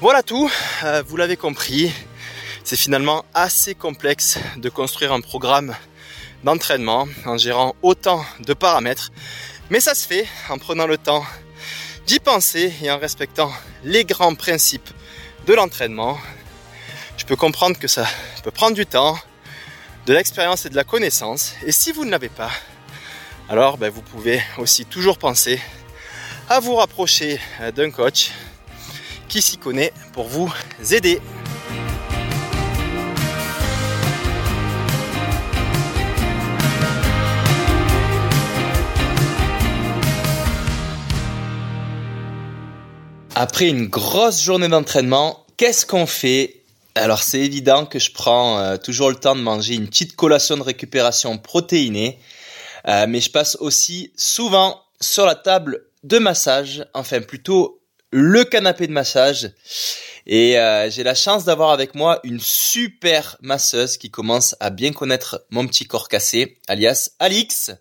[0.01, 0.51] Voilà tout,
[0.83, 1.91] euh, vous l'avez compris,
[2.63, 5.75] c'est finalement assez complexe de construire un programme
[6.43, 9.12] d'entraînement en gérant autant de paramètres,
[9.69, 11.25] mais ça se fait en prenant le temps
[12.08, 13.51] d'y penser et en respectant
[13.84, 14.89] les grands principes
[15.45, 16.17] de l'entraînement.
[17.17, 18.06] Je peux comprendre que ça
[18.43, 19.17] peut prendre du temps,
[20.06, 22.51] de l'expérience et de la connaissance, et si vous ne l'avez pas,
[23.49, 25.60] alors ben, vous pouvez aussi toujours penser
[26.49, 28.32] à vous rapprocher euh, d'un coach
[29.27, 30.51] qui s'y connaît pour vous
[30.91, 31.21] aider.
[43.43, 46.62] Après une grosse journée d'entraînement, qu'est-ce qu'on fait?
[46.93, 50.58] Alors c'est évident que je prends euh, toujours le temps de manger une petite collation
[50.58, 52.19] de récupération protéinée,
[52.88, 58.86] euh, mais je passe aussi souvent sur la table de massage, enfin plutôt le canapé
[58.86, 59.49] de massage.
[60.27, 64.91] Et euh, j'ai la chance d'avoir avec moi une super masseuse qui commence à bien
[64.91, 67.71] connaître mon petit corps cassé, alias Alix.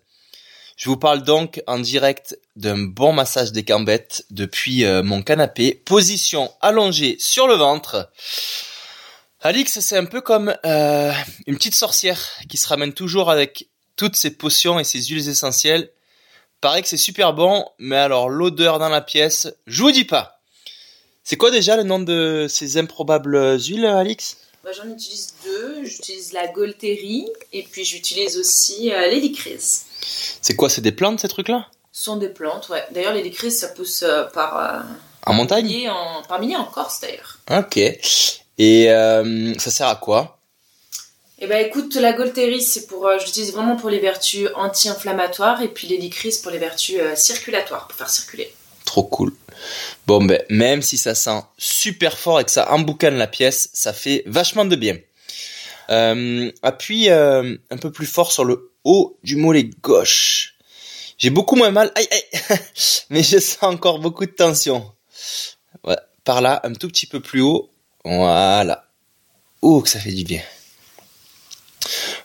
[0.81, 5.75] Je vous parle donc en direct d'un bon massage des cambettes depuis euh, mon canapé,
[5.75, 8.09] position allongée sur le ventre.
[9.41, 11.11] Alix, c'est un peu comme euh,
[11.45, 15.91] une petite sorcière qui se ramène toujours avec toutes ses potions et ses huiles essentielles
[16.61, 20.41] Paraît que c'est super bon, mais alors l'odeur dans la pièce, je vous dis pas.
[21.23, 24.37] C'est quoi déjà le nom de ces improbables huiles, Alix?
[24.63, 25.85] Bah, J'en utilise deux.
[25.85, 29.19] J'utilise la Golteri et puis j'utilise aussi euh.
[30.41, 32.83] C'est quoi C'est des plantes ces trucs-là Ce sont des plantes, ouais.
[32.91, 34.57] D'ailleurs, l'hélicris, ça pousse euh, par.
[34.57, 34.79] Euh,
[35.25, 37.37] en montagne en, Par milliers en Corse d'ailleurs.
[37.49, 37.77] Ok.
[37.77, 40.37] Et euh, ça sert à quoi
[41.43, 45.63] eh ben écoute, la Golteris, c'est pour, euh, je l'utilise vraiment pour les vertus anti-inflammatoires
[45.63, 48.53] et puis l'hélicris pour les vertus euh, circulatoires, pour faire circuler.
[48.85, 49.33] Trop cool.
[50.05, 53.91] Bon ben même si ça sent super fort et que ça emboucane la pièce, ça
[53.91, 54.99] fait vachement de bien.
[55.89, 60.55] Euh, appuie un peu plus fort sur le haut du mollet gauche.
[61.17, 62.59] J'ai beaucoup moins mal, aïe aïe,
[63.09, 64.91] mais je sens encore beaucoup de tension.
[66.23, 67.71] Par là, un tout petit peu plus haut.
[68.03, 68.87] Voilà.
[69.61, 70.41] Oh, que ça fait du bien.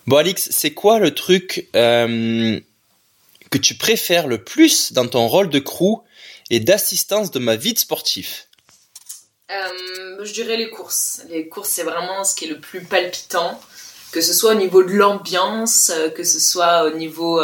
[0.06, 2.60] Bon Alix, c'est quoi le truc euh,
[3.50, 6.02] que tu préfères le plus dans ton rôle de crew
[6.50, 8.48] et d'assistance de ma vie de sportif?
[9.50, 11.22] Euh, Je dirais les courses.
[11.28, 13.60] Les courses, c'est vraiment ce qui est le plus palpitant.
[14.12, 17.42] Que ce soit au niveau de l'ambiance, euh, que ce soit au niveau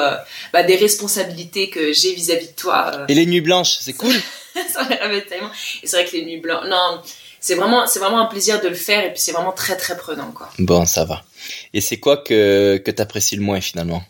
[0.53, 3.05] bah, des responsabilités que j'ai vis-à-vis de toi.
[3.09, 4.15] Et les nuits blanches, c'est cool
[4.73, 4.85] Ça
[5.29, 5.51] tellement.
[5.83, 6.67] Et c'est vrai que les nuits blanches...
[6.69, 7.01] Non,
[7.41, 9.97] c'est vraiment, c'est vraiment un plaisir de le faire et puis c'est vraiment très très
[9.97, 10.49] prenant quoi.
[10.61, 11.25] Bon, ça va.
[11.75, 14.05] Et c'est quoi que, que t'apprécies le moins finalement?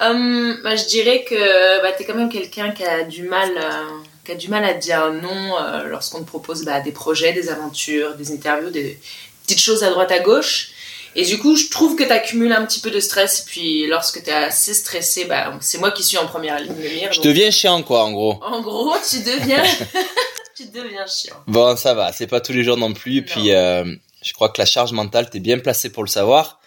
[0.00, 3.84] Hum, bah, Je dirais que bah, t'es quand même quelqu'un qui a du mal, euh,
[4.24, 7.50] qui a du mal à dire non euh, lorsqu'on te propose bah, des projets, des
[7.50, 8.98] aventures, des interviews, des
[9.44, 10.70] petites choses à droite à gauche.
[11.16, 13.40] Et du coup, je trouve que tu accumules un petit peu de stress.
[13.40, 16.74] Et puis, lorsque tu es assez stressé, bah, c'est moi qui suis en première ligne
[16.74, 17.12] de mire.
[17.12, 18.38] Je deviens chiant, quoi, en gros.
[18.42, 19.62] En gros, tu deviens
[20.56, 21.36] tu deviens chiant.
[21.46, 23.16] Bon, ça va, c'est pas tous les jours non plus.
[23.16, 23.84] Et puis, euh,
[24.22, 26.60] je crois que la charge mentale, t'es bien placé pour le savoir.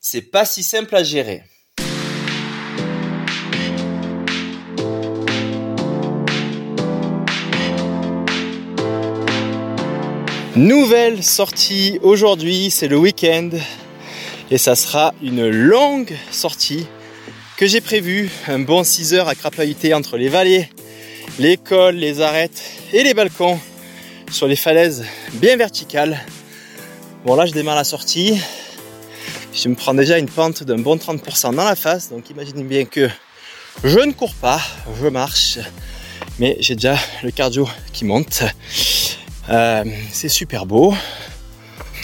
[0.00, 1.42] C'est pas si simple à gérer.
[10.56, 13.50] Nouvelle sortie aujourd'hui, c'est le week-end
[14.50, 16.86] et ça sera une longue sortie
[17.56, 20.68] que j'ai prévue, un bon 6 heures à crapahuter entre les vallées,
[21.38, 23.60] l'école, les arêtes et les balcons
[24.30, 26.18] sur les falaises bien verticales.
[27.24, 28.40] Bon là je démarre la sortie.
[29.52, 32.84] Je me prends déjà une pente d'un bon 30% dans la face, donc imaginez bien
[32.84, 33.08] que
[33.84, 34.60] je ne cours pas,
[35.00, 35.58] je marche,
[36.38, 38.42] mais j'ai déjà le cardio qui monte.
[39.48, 40.94] Euh, c'est super beau.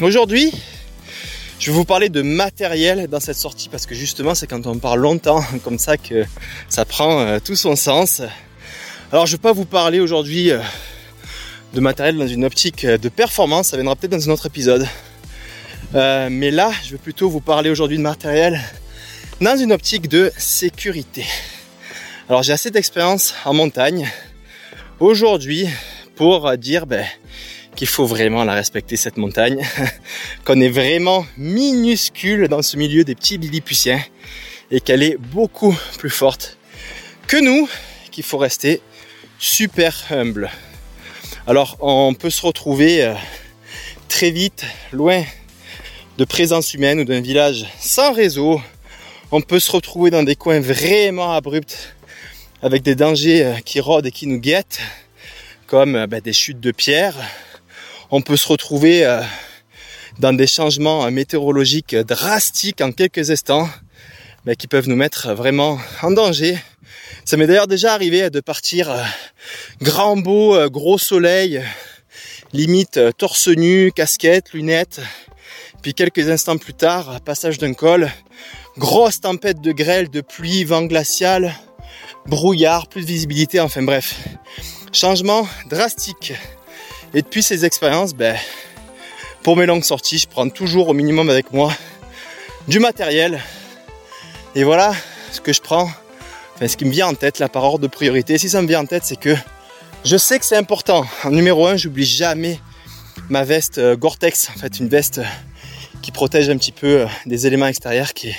[0.00, 0.52] Aujourd'hui,
[1.58, 4.78] je vais vous parler de matériel dans cette sortie parce que justement c'est quand on
[4.78, 6.24] parle longtemps comme ça que
[6.68, 8.22] ça prend euh, tout son sens.
[9.10, 10.60] Alors je ne vais pas vous parler aujourd'hui euh,
[11.72, 14.86] de matériel dans une optique de performance, ça viendra peut-être dans un autre épisode.
[15.94, 18.60] Euh, mais là, je vais plutôt vous parler aujourd'hui de matériel
[19.40, 21.24] dans une optique de sécurité.
[22.28, 24.10] Alors j'ai assez d'expérience en montagne
[25.00, 25.68] aujourd'hui
[26.16, 27.04] pour dire ben,
[27.76, 29.64] qu'il faut vraiment la respecter cette montagne,
[30.44, 34.02] qu'on est vraiment minuscule dans ce milieu des petits lilliputiens
[34.70, 36.58] et qu'elle est beaucoup plus forte
[37.28, 37.68] que nous,
[38.10, 38.80] qu'il faut rester
[39.38, 40.50] super humble.
[41.46, 43.14] Alors on peut se retrouver euh,
[44.08, 45.22] très vite loin
[46.18, 48.60] de présence humaine ou d'un village sans réseau.
[49.30, 51.94] On peut se retrouver dans des coins vraiment abrupts
[52.62, 54.80] avec des dangers euh, qui rôdent et qui nous guettent,
[55.66, 57.16] comme euh, ben, des chutes de pierres.
[58.12, 59.20] On peut se retrouver euh,
[60.20, 63.68] dans des changements météorologiques drastiques en quelques instants,
[64.44, 66.56] ben, qui peuvent nous mettre vraiment en danger.
[67.24, 68.94] Ça m'est d'ailleurs déjà arrivé de partir
[69.82, 71.64] grand beau, gros soleil,
[72.52, 75.00] limite torse nu, casquette, lunettes.
[75.82, 78.08] Puis quelques instants plus tard, passage d'un col,
[78.78, 81.54] grosse tempête de grêle, de pluie, vent glacial,
[82.26, 84.14] brouillard, plus de visibilité, enfin bref.
[84.92, 86.34] Changement drastique.
[87.14, 88.36] Et depuis ces expériences, ben,
[89.42, 91.72] pour mes longues sorties, je prends toujours au minimum avec moi
[92.68, 93.40] du matériel.
[94.54, 94.92] Et voilà
[95.32, 95.90] ce que je prends,
[96.54, 98.38] enfin ce qui me vient en tête là par ordre de priorité.
[98.38, 99.36] Si ça me vient en tête, c'est que
[100.04, 101.04] je sais que c'est important.
[101.24, 102.60] En numéro 1, j'oublie jamais
[103.28, 105.20] ma veste euh, Gore-Tex, en fait une veste
[106.02, 108.36] qui protège un petit peu euh, des éléments extérieurs, qui est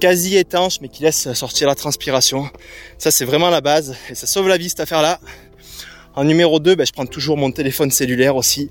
[0.00, 2.48] quasi étanche mais qui laisse sortir la transpiration.
[2.98, 5.20] Ça c'est vraiment la base et ça sauve la vie cette affaire-là.
[6.16, 8.70] En numéro 2, ben, je prends toujours mon téléphone cellulaire aussi,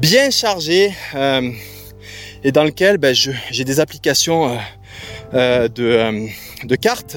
[0.00, 1.50] bien chargé euh,
[2.42, 4.58] et dans lequel ben, j'ai des applications
[5.32, 5.68] de,
[6.64, 7.16] de cartes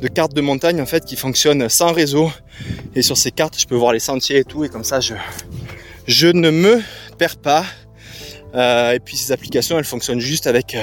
[0.00, 2.30] de cartes de montagne en fait qui fonctionnent sans réseau
[2.94, 6.26] et sur ces cartes je peux voir les sentiers et tout et comme ça je,
[6.26, 6.82] ne me
[7.18, 7.64] perds pas.
[8.54, 10.82] Euh, et puis ces applications, elles fonctionnent juste avec euh,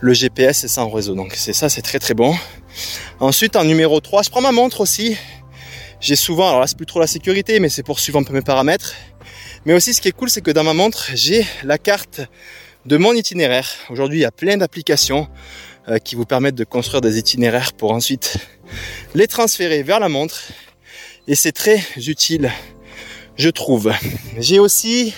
[0.00, 1.14] le GPS et sans réseau.
[1.14, 2.34] Donc c'est ça, c'est très très bon.
[3.20, 5.16] Ensuite, en numéro 3, je prends ma montre aussi.
[6.04, 8.34] J'ai souvent, alors là c'est plus trop la sécurité, mais c'est pour suivre un peu
[8.34, 8.92] mes paramètres.
[9.64, 12.20] Mais aussi ce qui est cool, c'est que dans ma montre, j'ai la carte
[12.84, 13.66] de mon itinéraire.
[13.88, 15.28] Aujourd'hui, il y a plein d'applications
[15.88, 18.36] euh, qui vous permettent de construire des itinéraires pour ensuite
[19.14, 20.42] les transférer vers la montre.
[21.26, 22.52] Et c'est très utile
[23.36, 23.90] je trouve.
[24.38, 25.14] J'ai aussi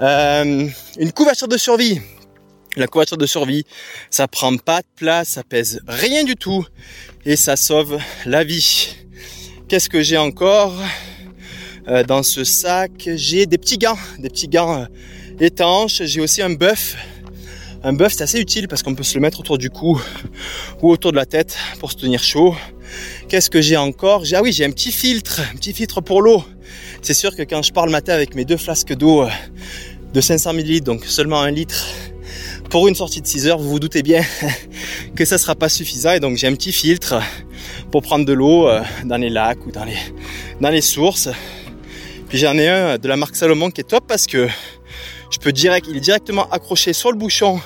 [0.00, 0.68] euh,
[0.98, 2.00] une couverture de survie.
[2.76, 3.64] La couverture de survie,
[4.10, 6.66] ça prend pas de place, ça pèse rien du tout
[7.24, 8.99] et ça sauve la vie.
[9.70, 10.74] Qu'est-ce que j'ai encore
[11.86, 12.90] euh, dans ce sac?
[13.14, 14.86] J'ai des petits gants, des petits gants euh,
[15.38, 16.02] étanches.
[16.06, 16.96] J'ai aussi un bœuf.
[17.84, 20.02] Un bœuf, c'est assez utile parce qu'on peut se le mettre autour du cou
[20.82, 22.52] ou autour de la tête pour se tenir chaud.
[23.28, 24.24] Qu'est-ce que j'ai encore?
[24.32, 26.42] Ah oui, j'ai un petit filtre, un petit filtre pour l'eau.
[27.00, 29.28] C'est sûr que quand je pars le matin avec mes deux flasques d'eau euh,
[30.12, 31.86] de 500 ml, donc seulement un litre,
[32.70, 34.22] pour une sortie de 6 heures, vous vous doutez bien
[35.16, 36.12] que ça sera pas suffisant.
[36.12, 37.20] Et donc j'ai un petit filtre
[37.90, 39.96] pour prendre de l'eau euh, dans les lacs ou dans les,
[40.60, 41.28] dans les sources.
[42.28, 44.48] Puis j'en ai un de la marque Salomon qui est top parce que
[45.32, 47.60] je peux direct, il est directement accroché sur le bouchon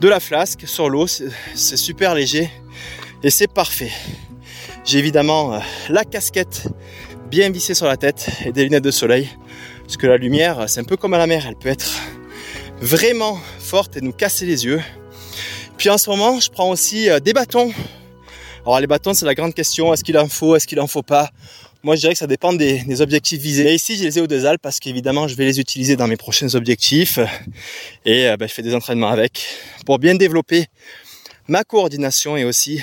[0.00, 1.06] de la flasque, sur l'eau.
[1.06, 2.50] C'est super léger
[3.22, 3.92] et c'est parfait.
[4.84, 5.58] J'ai évidemment euh,
[5.90, 6.66] la casquette
[7.30, 9.28] bien vissée sur la tête et des lunettes de soleil.
[9.84, 11.92] Parce que la lumière, c'est un peu comme à la mer, elle peut être
[12.80, 13.38] vraiment
[13.96, 14.80] et nous casser les yeux.
[15.76, 17.70] Puis en ce moment, je prends aussi euh, des bâtons.
[18.64, 21.02] Alors les bâtons, c'est la grande question, est-ce qu'il en faut, est-ce qu'il en faut
[21.02, 21.30] pas?
[21.82, 23.74] Moi, je dirais que ça dépend des, objectifs visés.
[23.74, 27.18] Ici, j'ai les EO2 Alpes parce qu'évidemment, je vais les utiliser dans mes prochains objectifs.
[28.06, 29.44] Et euh, ben, je fais des entraînements avec
[29.84, 30.66] pour bien développer
[31.46, 32.82] ma coordination et aussi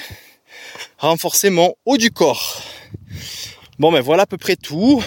[1.00, 2.62] renforcer mon haut du corps.
[3.80, 5.04] Bon ben voilà à peu près tout.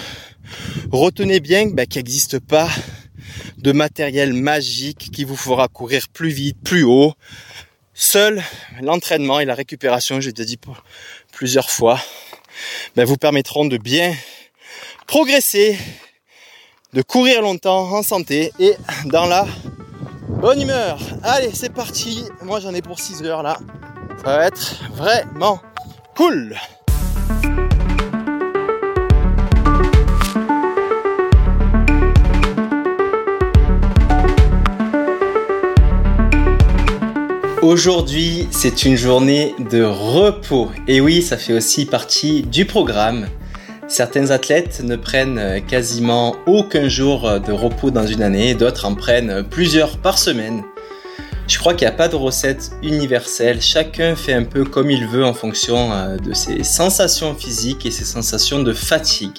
[0.91, 2.69] Retenez bien ben, qu'il n'existe pas
[3.57, 7.13] de matériel magique qui vous fera courir plus vite, plus haut.
[7.93, 8.41] Seul
[8.81, 10.59] l'entraînement et la récupération, j'ai déjà dit
[11.33, 11.99] plusieurs fois,
[12.95, 14.15] ben, vous permettront de bien
[15.07, 15.77] progresser,
[16.93, 19.45] de courir longtemps en santé et dans la
[20.29, 20.99] bonne humeur.
[21.23, 22.23] Allez, c'est parti.
[22.41, 23.57] Moi, j'en ai pour 6 heures là.
[24.23, 25.59] Ça va être vraiment
[26.15, 26.55] cool.
[37.61, 40.69] Aujourd'hui, c'est une journée de repos.
[40.87, 43.27] Et oui, ça fait aussi partie du programme.
[43.89, 49.43] Certains athlètes ne prennent quasiment aucun jour de repos dans une année, d'autres en prennent
[49.43, 50.63] plusieurs par semaine.
[51.49, 55.05] Je crois qu'il n'y a pas de recette universelle, chacun fait un peu comme il
[55.07, 59.35] veut en fonction euh, de ses sensations physiques et ses sensations de fatigue.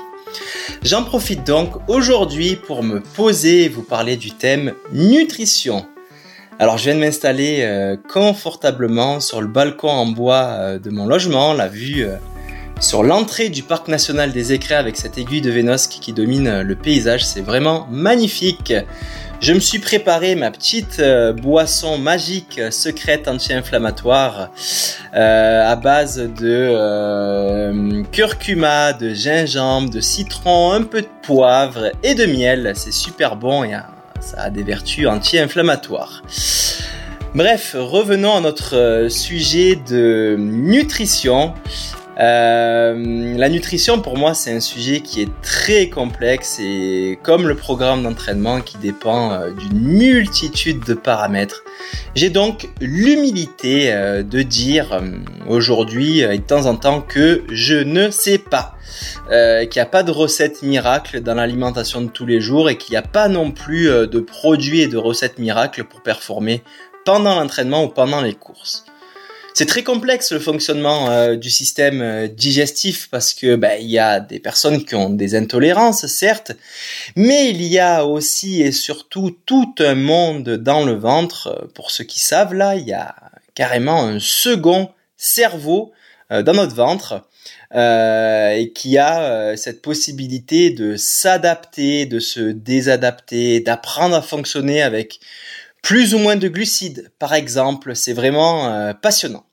[0.83, 5.87] J'en profite donc aujourd'hui pour me poser et vous parler du thème nutrition.
[6.61, 11.07] Alors je viens de m'installer euh, confortablement sur le balcon en bois euh, de mon
[11.07, 12.17] logement, la vue euh,
[12.81, 16.77] sur l'entrée du parc national des Écrins avec cette aiguille de Vénosque qui domine le
[16.77, 18.75] paysage, c'est vraiment magnifique.
[19.41, 21.03] Je me suis préparé ma petite
[21.41, 24.51] boisson magique secrète anti-inflammatoire
[25.13, 32.73] à base de curcuma, de gingembre, de citron, un peu de poivre et de miel.
[32.77, 33.75] C'est super bon et
[34.21, 36.23] ça a des vertus anti-inflammatoires.
[37.35, 41.55] Bref, revenons à notre euh, sujet de nutrition.
[42.21, 47.55] Euh, la nutrition, pour moi, c'est un sujet qui est très complexe et comme le
[47.55, 51.65] programme d'entraînement qui dépend euh, d'une multitude de paramètres.
[52.15, 55.01] J'ai donc l'humilité euh, de dire
[55.49, 58.75] aujourd'hui et de temps en temps que je ne sais pas,
[59.31, 62.93] qu'il n'y a pas de recette miracle dans l'alimentation de tous les jours et qu'il
[62.93, 66.63] n'y a pas non plus de produits et de recettes miracles pour performer
[67.05, 68.85] pendant l'entraînement ou pendant les courses.
[69.53, 73.99] C'est très complexe le fonctionnement euh, du système euh, digestif parce que ben, il y
[73.99, 76.53] a des personnes qui ont des intolérances certes,
[77.17, 81.69] mais il y a aussi et surtout tout un monde dans le ventre.
[81.75, 83.15] Pour ceux qui savent là, il y a
[83.55, 85.93] carrément un second cerveau
[86.31, 87.27] euh, dans notre ventre
[87.73, 95.21] et qui a cette possibilité de s'adapter, de se désadapter, d'apprendre à fonctionner avec
[95.83, 97.95] plus ou moins de glucides, par exemple.
[97.95, 99.45] C'est vraiment euh, passionnant.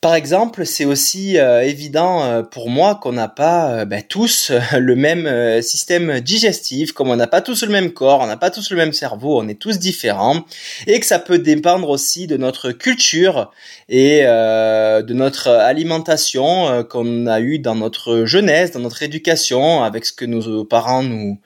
[0.00, 4.96] Par exemple, c'est aussi euh, évident euh, pour moi qu'on n'a pas ben, tous le
[4.96, 8.70] même système digestif, comme on n'a pas tous le même corps, on n'a pas tous
[8.70, 10.44] le même cerveau, on est tous différents,
[10.86, 13.50] et que ça peut dépendre aussi de notre culture
[13.88, 20.12] et de notre alimentation qu'on a eu dans notre jeunesse, dans notre éducation, avec ce
[20.12, 21.38] que nos parents nous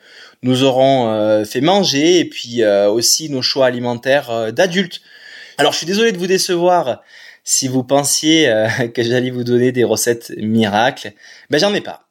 [0.42, 5.00] nous aurons euh, fait manger et puis euh, aussi nos choix alimentaires euh, d'adultes.
[5.58, 7.02] Alors je suis désolé de vous décevoir
[7.44, 8.52] si vous pensiez
[8.94, 11.12] que j'allais vous donner des recettes miracles.
[11.50, 12.07] Ben j'en ai pas.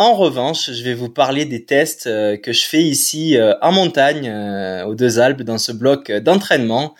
[0.00, 4.32] En revanche, je vais vous parler des tests que je fais ici en montagne,
[4.86, 6.94] aux Deux Alpes, dans ce bloc d'entraînement.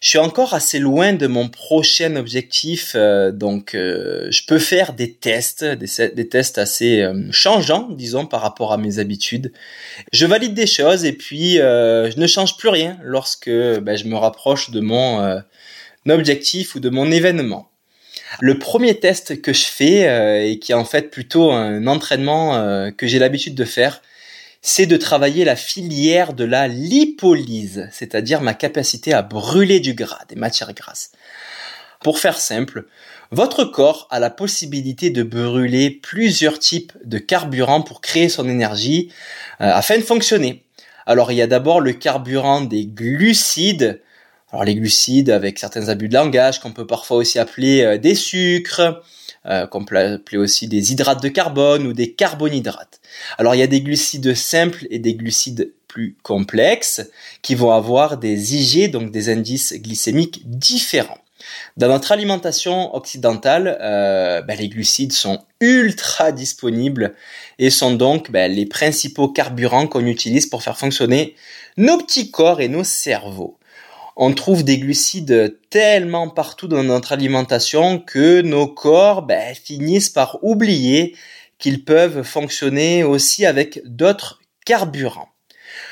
[0.00, 4.92] Je suis encore assez loin de mon prochain objectif, euh, donc euh, je peux faire
[4.92, 9.52] des tests, des, tests assez euh, changeants, disons, par rapport à mes habitudes.
[10.12, 14.16] Je valide des choses et puis je ne change plus rien lorsque ben, je me
[14.16, 15.42] rapproche de mon
[16.08, 17.70] objectif ou de mon événement.
[18.40, 23.06] Le premier test que je fais et qui est en fait plutôt un entraînement que
[23.06, 24.02] j'ai l'habitude de faire,
[24.62, 30.24] c'est de travailler la filière de la lipolyse, c'est-à-dire ma capacité à brûler du gras,
[30.28, 31.12] des matières grasses.
[32.02, 32.86] Pour faire simple,
[33.30, 39.12] votre corps a la possibilité de brûler plusieurs types de carburants pour créer son énergie
[39.60, 40.64] euh, afin de fonctionner.
[41.06, 44.00] Alors il y a d'abord le carburant des glucides.
[44.52, 48.14] Alors les glucides avec certains abus de langage qu'on peut parfois aussi appeler euh, des
[48.14, 49.02] sucres,
[49.46, 53.00] euh, qu'on peut appeler aussi des hydrates de carbone ou des carbonhydrates.
[53.38, 57.10] Alors il y a des glucides simples et des glucides plus complexes
[57.42, 61.18] qui vont avoir des IG, donc des indices glycémiques différents.
[61.76, 67.14] Dans notre alimentation occidentale, euh, ben, les glucides sont ultra disponibles
[67.58, 71.34] et sont donc ben, les principaux carburants qu'on utilise pour faire fonctionner
[71.76, 73.58] nos petits corps et nos cerveaux
[74.16, 80.38] on trouve des glucides tellement partout dans notre alimentation que nos corps ben, finissent par
[80.42, 81.14] oublier
[81.58, 85.28] qu'ils peuvent fonctionner aussi avec d'autres carburants.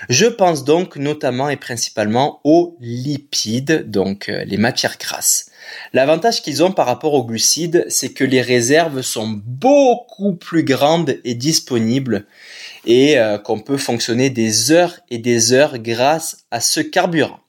[0.09, 5.51] Je pense donc notamment et principalement aux lipides, donc euh, les matières grasses.
[5.93, 11.19] L'avantage qu'ils ont par rapport aux glucides, c'est que les réserves sont beaucoup plus grandes
[11.25, 12.27] et disponibles
[12.87, 17.44] et euh, qu'on peut fonctionner des heures et des heures grâce à ce carburant.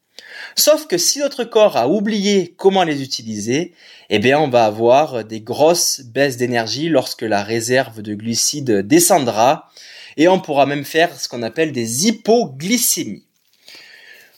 [0.57, 3.73] Sauf que si notre corps a oublié comment les utiliser,
[4.09, 9.69] eh bien on va avoir des grosses baisses d'énergie lorsque la réserve de glucides descendra
[10.15, 13.25] et on pourra même faire ce qu'on appelle des hypoglycémies.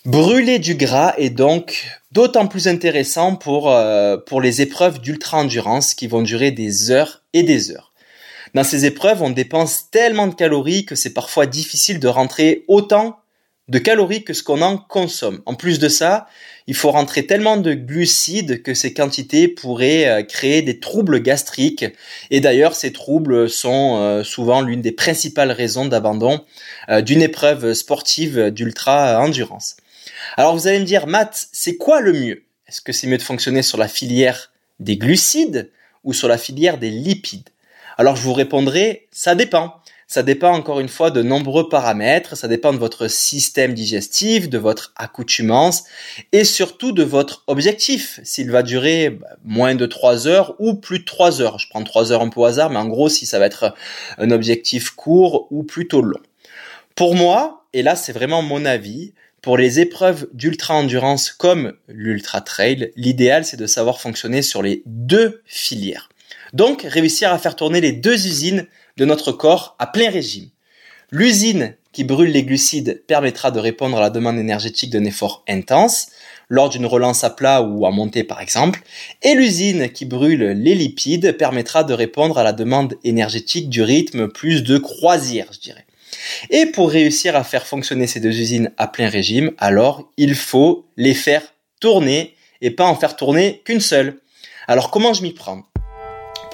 [0.05, 6.07] Brûler du gras est donc d'autant plus intéressant pour, euh, pour les épreuves d'ultra-endurance qui
[6.07, 7.93] vont durer des heures et des heures.
[8.53, 13.20] Dans ces épreuves, on dépense tellement de calories que c'est parfois difficile de rentrer autant
[13.68, 15.41] de calories que ce qu'on en consomme.
[15.45, 16.28] En plus de ça,
[16.68, 21.86] il faut rentrer tellement de glucides que ces quantités pourraient euh, créer des troubles gastriques.
[22.30, 26.43] Et d'ailleurs, ces troubles sont euh, souvent l'une des principales raisons d'abandon
[26.89, 29.78] euh, d'une épreuve sportive d'ultra-endurance.
[30.36, 32.43] Alors vous allez me dire, Matt, c'est quoi le mieux?
[32.68, 35.72] Est-ce que c'est mieux de fonctionner sur la filière des glucides
[36.03, 37.49] ou sur la filière des lipides?
[37.97, 39.82] Alors je vous répondrai, ça dépend.
[40.10, 44.58] Ça dépend encore une fois de nombreux paramètres, ça dépend de votre système digestif, de
[44.58, 45.84] votre accoutumance
[46.32, 50.99] et surtout de votre objectif, s'il va durer bah, moins de 3 heures ou plus
[50.99, 51.60] de 3 heures.
[51.60, 53.76] Je prends 3 heures un peu au hasard, mais en gros si ça va être
[54.18, 56.22] un objectif court ou plutôt long.
[56.95, 62.93] Pour moi, et là c'est vraiment mon avis, pour les épreuves d'ultra-endurance comme l'ultra trail,
[62.95, 66.08] l'idéal c'est de savoir fonctionner sur les deux filières.
[66.54, 68.68] Donc réussir à faire tourner les deux usines
[68.98, 70.50] de notre corps à plein régime.
[71.12, 76.10] L'usine qui brûle les glucides permettra de répondre à la demande énergétique d'un effort intense,
[76.50, 78.82] lors d'une relance à plat ou à montée par exemple,
[79.24, 84.28] et l'usine qui brûle les lipides permettra de répondre à la demande énergétique du rythme
[84.28, 85.86] plus de croisière, je dirais.
[86.50, 90.86] Et pour réussir à faire fonctionner ces deux usines à plein régime, alors il faut
[90.98, 91.41] les faire
[91.80, 94.20] tourner et pas en faire tourner qu'une seule.
[94.68, 95.64] Alors comment je m'y prends?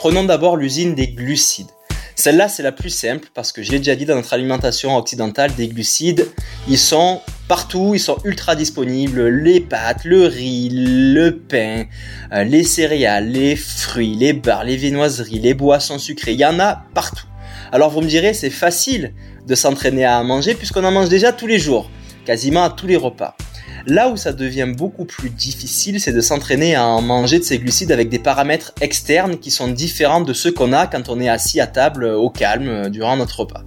[0.04, 1.72] Prenons d'abord l'usine des glucides.
[2.16, 5.56] Celle-là, c'est la plus simple parce que je l'ai déjà dit dans notre alimentation occidentale,
[5.56, 6.28] des glucides,
[6.68, 9.30] ils sont partout, ils sont ultra disponibles.
[9.30, 11.86] Les pâtes, le riz, le pain,
[12.34, 16.60] euh, les céréales, les fruits, les bars, les viennoiseries, les boissons sucrées, il y en
[16.60, 17.28] a partout.
[17.72, 19.14] Alors vous me direz, c'est facile
[19.47, 21.89] de s'entraîner à manger puisqu'on en mange déjà tous les jours,
[22.26, 23.38] quasiment à tous les repas.
[23.86, 27.91] Là où ça devient beaucoup plus difficile, c'est de s'entraîner à manger de ces glucides
[27.91, 31.59] avec des paramètres externes qui sont différents de ceux qu'on a quand on est assis
[31.59, 33.63] à table au calme euh, durant notre repas.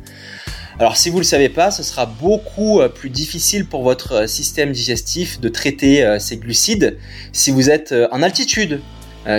[0.78, 4.12] Alors si vous ne le savez pas, ce sera beaucoup euh, plus difficile pour votre
[4.12, 6.96] euh, système digestif de traiter ces glucides
[7.32, 8.80] si vous êtes en altitude,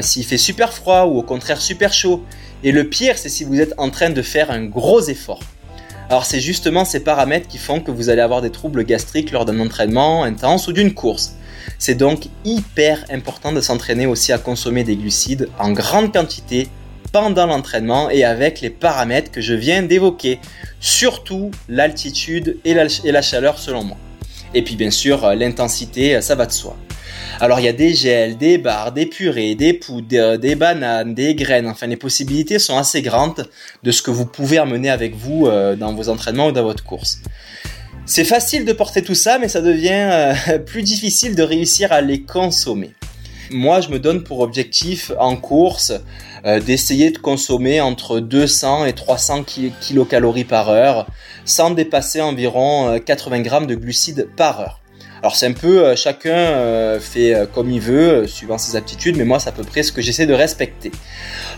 [0.01, 2.23] s'il fait super froid ou au contraire super chaud.
[2.63, 5.41] Et le pire, c'est si vous êtes en train de faire un gros effort.
[6.09, 9.43] Alors c'est justement ces paramètres qui font que vous allez avoir des troubles gastriques lors
[9.43, 11.33] d'un entraînement intense ou d'une course.
[11.79, 16.69] C'est donc hyper important de s'entraîner aussi à consommer des glucides en grande quantité
[17.11, 20.39] pendant l'entraînement et avec les paramètres que je viens d'évoquer,
[20.79, 23.97] surtout l'altitude et la, chaleur selon moi.
[24.53, 26.77] Et puis bien sûr l'intensité, ça va de soi.
[27.39, 31.35] Alors il y a des gels, des barres, des purées, des poudres, des bananes, des
[31.35, 31.67] graines.
[31.67, 33.47] Enfin, les possibilités sont assez grandes
[33.83, 36.83] de ce que vous pouvez amener avec vous euh, dans vos entraînements ou dans votre
[36.83, 37.19] course.
[38.05, 42.01] C'est facile de porter tout ça, mais ça devient euh, plus difficile de réussir à
[42.01, 42.93] les consommer.
[43.51, 45.93] Moi, je me donne pour objectif en course
[46.45, 49.45] euh, d'essayer de consommer entre 200 et 300
[49.79, 51.07] kilocalories par heure,
[51.45, 54.81] sans dépasser environ 80 grammes de glucides par heure.
[55.21, 59.17] Alors c'est un peu euh, chacun euh, fait euh, comme il veut, suivant ses aptitudes,
[59.17, 60.91] mais moi c'est à peu près ce que j'essaie de respecter.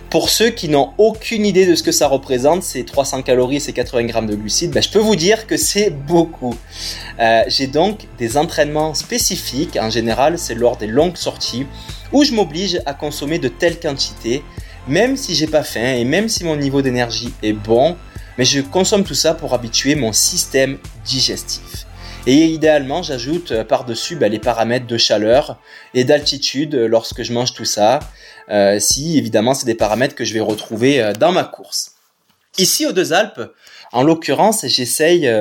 [0.10, 3.74] Pour ceux qui n'ont aucune idée de ce que ça représente, ces 300 calories ces
[3.74, 6.55] 80 grammes de glucides, ben, je peux vous dire que c'est beaucoup.
[7.47, 11.66] J'ai donc des entraînements spécifiques, en général c'est lors des longues sorties,
[12.14, 14.41] où je m'oblige à consommer de telles quantités,
[14.88, 17.97] même si j'ai pas faim et même si mon niveau d'énergie est bon,
[18.38, 21.89] mais je consomme tout ça pour habituer mon système digestif.
[22.28, 25.57] Et idéalement, j'ajoute euh, par-dessus bah, les paramètres de chaleur
[25.93, 27.99] et d'altitude euh, lorsque je mange tout ça,
[28.49, 31.93] euh, si évidemment c'est des paramètres que je vais retrouver dans ma course.
[32.57, 33.41] Ici aux Deux Alpes,
[33.93, 35.32] en l'occurrence, j'essaye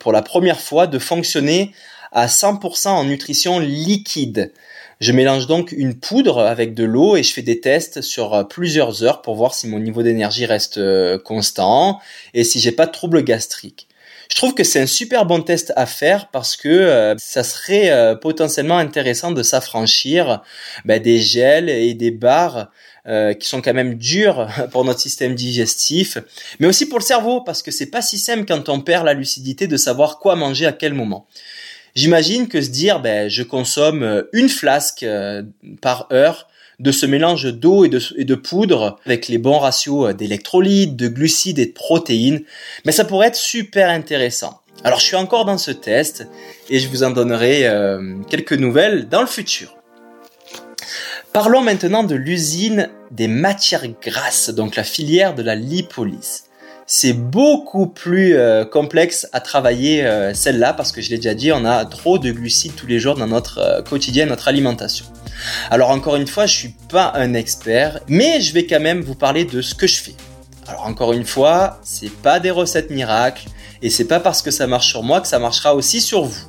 [0.00, 1.72] pour la première fois de fonctionner
[2.12, 4.52] à 100% en nutrition liquide.
[5.00, 9.02] Je mélange donc une poudre avec de l'eau et je fais des tests sur plusieurs
[9.02, 10.80] heures pour voir si mon niveau d'énergie reste
[11.22, 12.00] constant
[12.34, 13.85] et si j'ai pas de troubles gastriques.
[14.30, 17.90] Je trouve que c'est un super bon test à faire parce que euh, ça serait
[17.90, 20.42] euh, potentiellement intéressant de s'affranchir
[20.84, 22.70] bah, des gels et des barres
[23.06, 26.18] euh, qui sont quand même durs pour notre système digestif,
[26.58, 29.14] mais aussi pour le cerveau parce que c'est pas si simple quand on perd la
[29.14, 31.26] lucidité de savoir quoi manger à quel moment.
[31.94, 35.06] J'imagine que se dire ben, je consomme une flasque
[35.80, 36.46] par heure
[36.78, 41.66] de ce mélange d'eau et de, poudre avec les bons ratios d'électrolytes, de glucides et
[41.66, 42.42] de protéines,
[42.84, 44.60] mais ça pourrait être super intéressant.
[44.84, 46.28] Alors je suis encore dans ce test
[46.68, 49.74] et je vous en donnerai euh, quelques nouvelles dans le futur.
[51.32, 56.44] Parlons maintenant de l'usine des matières grasses, donc la filière de la lipolyse.
[56.86, 61.52] C'est beaucoup plus euh, complexe à travailler euh, celle-là parce que je l'ai déjà dit,
[61.52, 65.06] on a trop de glucides tous les jours dans notre quotidien, notre alimentation.
[65.70, 69.14] Alors encore une fois, je suis pas un expert, mais je vais quand même vous
[69.14, 70.14] parler de ce que je fais.
[70.68, 73.46] Alors encore une fois, c'est pas des recettes miracles
[73.82, 76.48] et c'est pas parce que ça marche sur moi que ça marchera aussi sur vous.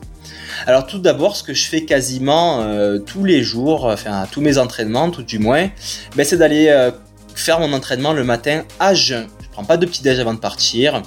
[0.65, 4.57] Alors tout d'abord, ce que je fais quasiment euh, tous les jours, enfin tous mes
[4.57, 5.69] entraînements, tout du moins,
[6.15, 6.91] ben, c'est d'aller euh,
[7.35, 9.27] faire mon entraînement le matin à jeun.
[9.63, 11.01] Pas de petit déj avant de partir.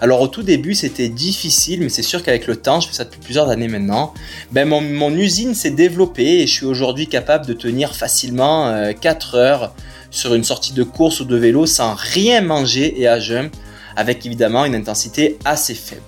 [0.00, 3.04] Alors au tout début c'était difficile, mais c'est sûr qu'avec le temps, je fais ça
[3.04, 4.14] depuis plusieurs années maintenant,
[4.52, 9.34] ben mon, usine s'est développée et je suis aujourd'hui capable de tenir facilement euh, 4
[9.34, 9.74] heures
[10.10, 13.50] sur une sortie de course ou de vélo sans rien manger et à jeun,
[13.96, 16.02] avec évidemment une intensité assez faible.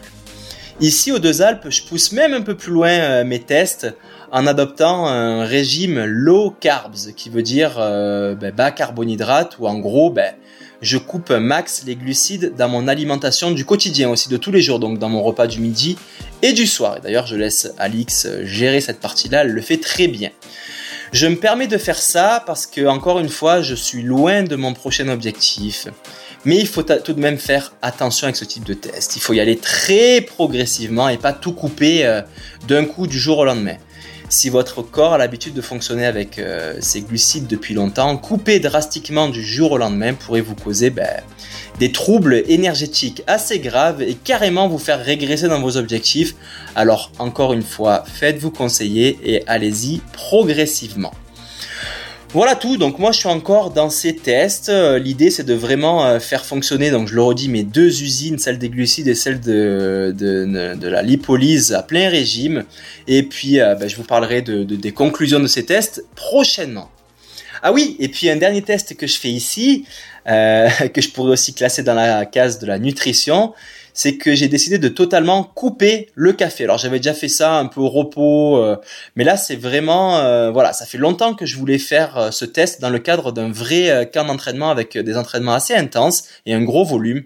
[0.81, 3.95] Ici aux Deux Alpes, je pousse même un peu plus loin euh, mes tests
[4.33, 9.79] en adoptant un régime low carbs, qui veut dire euh, ben, bas carbohydrate, ou en
[9.79, 10.35] gros, ben,
[10.83, 14.81] je coupe max les glucides dans mon alimentation du quotidien aussi, de tous les jours,
[14.81, 15.97] donc dans mon repas du midi
[16.43, 16.99] et du soir.
[16.99, 20.31] Et d'ailleurs, je laisse Alix gérer cette partie-là, elle le fait très bien.
[21.13, 24.57] Je me permets de faire ça parce que, encore une fois, je suis loin de
[24.57, 25.87] mon prochain objectif.
[26.45, 29.15] Mais il faut tout de même faire attention avec ce type de test.
[29.17, 32.23] Il faut y aller très progressivement et pas tout couper euh,
[32.67, 33.77] d'un coup du jour au lendemain.
[34.33, 39.29] Si votre corps a l'habitude de fonctionner avec euh, ses glucides depuis longtemps, couper drastiquement
[39.29, 41.21] du jour au lendemain pourrait vous causer ben,
[41.79, 46.35] des troubles énergétiques assez graves et carrément vous faire régresser dans vos objectifs.
[46.75, 51.13] Alors encore une fois, faites-vous conseiller et allez-y progressivement.
[52.35, 54.71] Voilà tout, donc moi je suis encore dans ces tests.
[54.71, 58.39] Euh, L'idée c'est de vraiment euh, faire fonctionner, donc je le redis, mes deux usines,
[58.39, 62.65] celle des glucides et celle de, de, la lipolyse à plein régime.
[63.07, 66.91] Et puis euh, ben, je vous parlerai de, de, des conclusions de ces tests prochainement.
[67.63, 69.85] Ah oui, et puis un dernier test que je fais ici,
[70.25, 73.53] que je pourrais aussi classer dans la case de la nutrition,
[73.95, 76.65] c'est que j'ai décidé de totalement couper le café.
[76.65, 78.77] Alors j'avais déjà fait ça un peu au repos, euh,
[79.17, 82.45] mais là c'est vraiment, euh, voilà, ça fait longtemps que je voulais faire euh, ce
[82.45, 86.63] test dans le cadre d'un vrai camp d'entraînement avec des entraînements assez intenses et un
[86.63, 87.23] gros volume.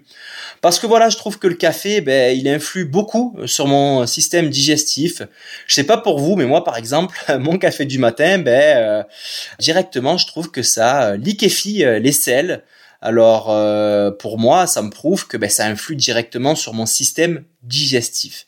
[0.61, 4.49] Parce que voilà, je trouve que le café, ben, il influe beaucoup sur mon système
[4.49, 5.21] digestif.
[5.67, 9.05] Je sais pas pour vous, mais moi par exemple, mon café du matin, ben,
[9.59, 12.63] directement, je trouve que ça liquéfie les sels.
[13.01, 17.43] Alors euh, pour moi, ça me prouve que ben, ça influe directement sur mon système
[17.63, 18.47] digestif.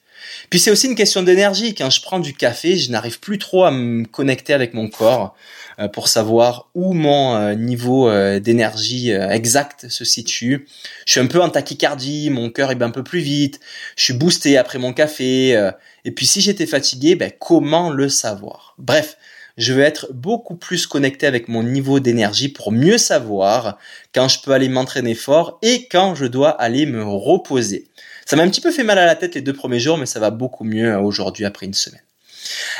[0.50, 1.74] Puis c'est aussi une question d'énergie.
[1.76, 5.36] Quand je prends du café, je n'arrive plus trop à me connecter avec mon corps
[5.80, 10.68] euh, pour savoir où mon euh, niveau d'énergie exact se situe.
[11.06, 13.60] Je suis un peu en tachycardie, mon cœur est un peu plus vite,
[13.96, 15.72] je suis boosté après mon café.
[16.06, 18.76] et puis si j'étais fatigué, ben, comment le savoir?
[18.78, 19.16] Bref,
[19.60, 23.78] je veux être beaucoup plus connecté avec mon niveau d'énergie pour mieux savoir
[24.16, 27.88] quand je peux aller m'entraîner fort et quand je dois aller me reposer.
[28.26, 30.06] Ça m'a un petit peu fait mal à la tête les deux premiers jours, mais
[30.06, 32.02] ça va beaucoup mieux aujourd'hui après une semaine.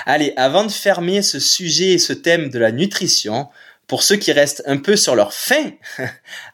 [0.06, 3.50] Allez, avant de fermer ce sujet et ce thème de la nutrition,
[3.90, 5.72] pour ceux qui restent un peu sur leur faim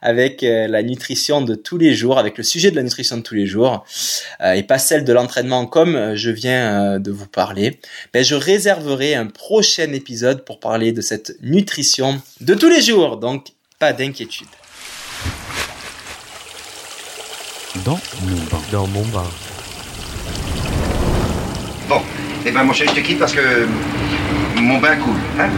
[0.02, 3.22] avec euh, la nutrition de tous les jours, avec le sujet de la nutrition de
[3.22, 3.84] tous les jours,
[4.40, 7.78] euh, et pas celle de l'entraînement comme euh, je viens de vous parler,
[8.14, 13.18] ben je réserverai un prochain épisode pour parler de cette nutrition de tous les jours.
[13.18, 14.48] Donc, pas d'inquiétude.
[17.84, 18.62] Dans mon bain.
[18.72, 19.30] Dans mon bain.
[21.86, 22.00] Bon,
[22.46, 23.66] eh ben mon chéri, je te quitte parce que
[24.56, 25.50] mon bain coule, hein?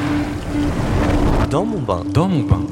[1.51, 2.05] Dans mon bain.
[2.13, 2.67] Dans mon bain.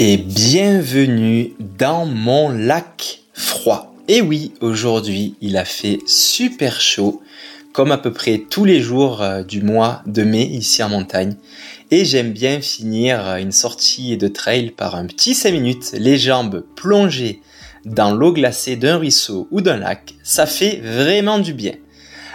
[0.00, 3.94] et bienvenue dans mon lac froid.
[4.06, 7.20] Et oui, aujourd'hui, il a fait super chaud,
[7.72, 11.36] comme à peu près tous les jours euh, du mois de mai ici en montagne.
[11.90, 16.16] Et j'aime bien finir euh, une sortie de trail par un petit 5 minutes, les
[16.16, 17.40] jambes plongées
[17.88, 20.14] dans l'eau glacée d'un ruisseau ou d'un lac.
[20.22, 21.74] Ça fait vraiment du bien.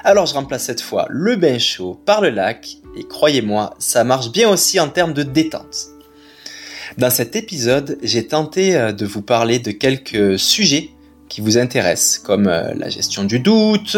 [0.04, 4.32] Alors je remplace cette fois le bain chaud par le lac, et croyez-moi, ça marche
[4.32, 5.88] bien aussi en termes de détente.
[6.98, 10.92] Dans cet épisode, j'ai tenté euh, de vous parler de quelques sujets
[11.30, 13.98] qui vous intéressent, comme euh, la gestion du doute,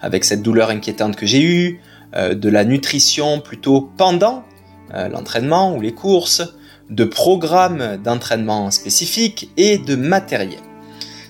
[0.00, 1.80] avec cette douleur inquiétante que j'ai eue,
[2.14, 4.44] euh, de la nutrition plutôt pendant
[4.92, 6.42] l'entraînement ou les courses,
[6.88, 10.58] de programmes d'entraînement spécifiques et de matériel.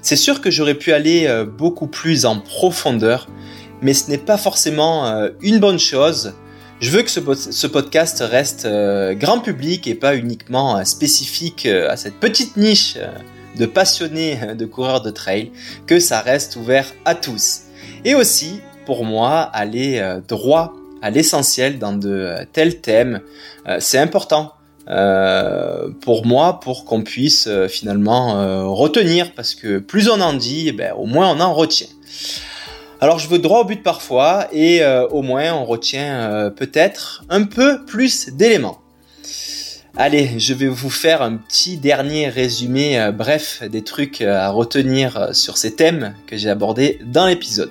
[0.02, 1.28] C'est sûr que j'aurais pu aller
[1.58, 3.28] beaucoup plus en profondeur,
[3.82, 6.32] mais ce n'est pas forcément une bonne chose
[6.80, 11.90] je veux que ce, podcast reste euh, grand public et pas uniquement euh, spécifique euh,
[11.90, 12.96] à cette petite niche
[13.58, 15.52] de passionnés de coureurs de trail,
[15.86, 17.64] que ça reste ouvert à tous.
[18.06, 20.72] Et aussi, pour moi, aller droit
[21.02, 23.20] à l'essentiel dans de tels thèmes,
[23.80, 24.54] c'est important.
[26.00, 30.92] Pour moi, pour qu'on puisse finalement retenir, parce que plus on en dit, eh ben,
[30.94, 31.86] au moins on en retient.
[33.02, 37.24] Alors je veux droit au but parfois et euh, au moins on retient euh, peut-être
[37.30, 38.78] un peu plus d'éléments.
[39.96, 44.50] Allez, je vais vous faire un petit dernier résumé euh, bref des trucs euh, à
[44.50, 47.70] retenir euh, sur ces thèmes que j'ai abordés dans l'épisode.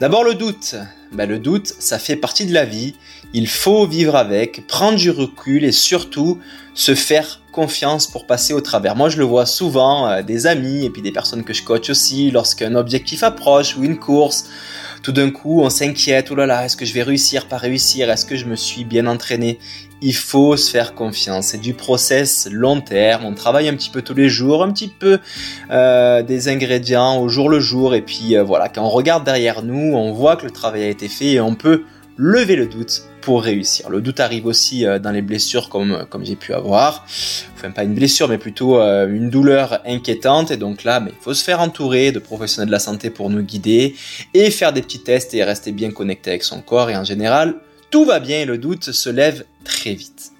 [0.00, 0.76] D'abord le doute.
[1.12, 2.94] Ben, le doute, ça fait partie de la vie.
[3.32, 6.38] Il faut vivre avec, prendre du recul et surtout
[6.74, 8.94] se faire confiance pour passer au travers.
[8.94, 12.30] Moi, je le vois souvent, des amis et puis des personnes que je coach aussi,
[12.30, 14.44] lorsqu'un objectif approche ou une course,
[15.02, 18.10] tout d'un coup, on s'inquiète, oh là là, est-ce que je vais réussir, pas réussir,
[18.10, 19.58] est-ce que je me suis bien entraîné?
[20.00, 21.48] Il faut se faire confiance.
[21.48, 23.24] C'est du process long terme.
[23.24, 25.18] On travaille un petit peu tous les jours, un petit peu
[25.70, 27.94] euh, des ingrédients au jour le jour.
[27.94, 30.88] Et puis euh, voilà, quand on regarde derrière nous, on voit que le travail a
[30.88, 31.84] été fait et on peut
[32.16, 33.90] lever le doute pour réussir.
[33.90, 37.04] Le doute arrive aussi euh, dans les blessures comme, comme j'ai pu avoir.
[37.56, 40.52] Enfin, pas une blessure, mais plutôt une douleur inquiétante.
[40.52, 43.42] Et donc là, il faut se faire entourer de professionnels de la santé pour nous
[43.42, 43.96] guider
[44.32, 46.88] et faire des petits tests et rester bien connecté avec son corps.
[46.88, 47.56] Et en général,
[47.90, 50.32] tout va bien et le doute se lève très vite.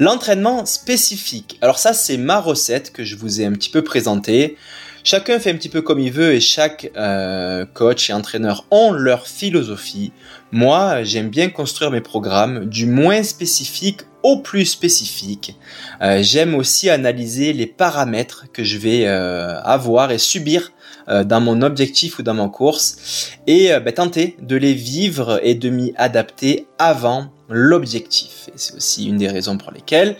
[0.00, 1.58] L'entraînement spécifique.
[1.60, 4.56] Alors ça, c'est ma recette que je vous ai un petit peu présentée.
[5.02, 8.92] Chacun fait un petit peu comme il veut et chaque euh, coach et entraîneur ont
[8.92, 10.12] leur philosophie.
[10.52, 14.02] Moi, j'aime bien construire mes programmes du moins spécifique
[14.36, 15.56] plus spécifique.
[16.00, 20.72] Euh, j'aime aussi analyser les paramètres que je vais euh, avoir et subir
[21.08, 25.54] euh, dans mon objectif ou dans mon course et ben, tenter de les vivre et
[25.54, 28.50] de m'y adapter avant l'objectif.
[28.54, 30.16] C'est aussi une des raisons pour lesquelles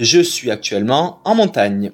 [0.00, 1.92] je suis actuellement en montagne.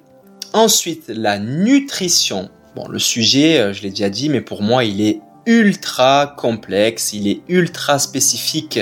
[0.53, 2.49] Ensuite, la nutrition.
[2.75, 7.27] Bon, le sujet, je l'ai déjà dit, mais pour moi, il est ultra complexe, il
[7.27, 8.79] est ultra spécifique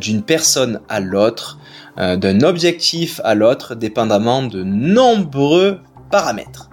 [0.00, 1.58] d'une personne à l'autre.
[1.96, 5.78] Euh, d'un objectif à l'autre dépendamment de nombreux
[6.10, 6.68] paramètres.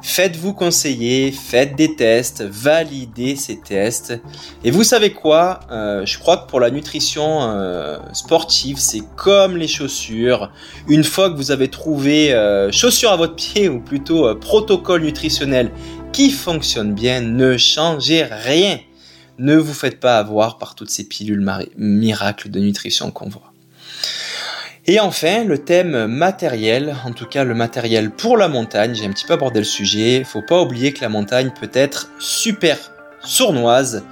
[0.00, 4.18] Faites-vous conseiller, faites des tests, validez ces tests.
[4.64, 9.58] Et vous savez quoi euh, Je crois que pour la nutrition euh, sportive, c'est comme
[9.58, 10.50] les chaussures.
[10.88, 12.34] Une fois que vous avez trouvé
[12.72, 15.70] chaussures à votre pied, ou plutôt protocole nutritionnel
[16.12, 18.80] qui fonctionne bien, ne changez rien.
[19.38, 21.46] Ne vous faites pas avoir par toutes ces pilules
[21.76, 23.51] miracles de nutrition qu'on voit.
[24.88, 29.12] Et enfin, le thème matériel, en tout cas le matériel pour la montagne, j'ai un
[29.12, 32.76] petit peu abordé le sujet, faut pas oublier que la montagne peut être super
[33.20, 34.02] sournoise,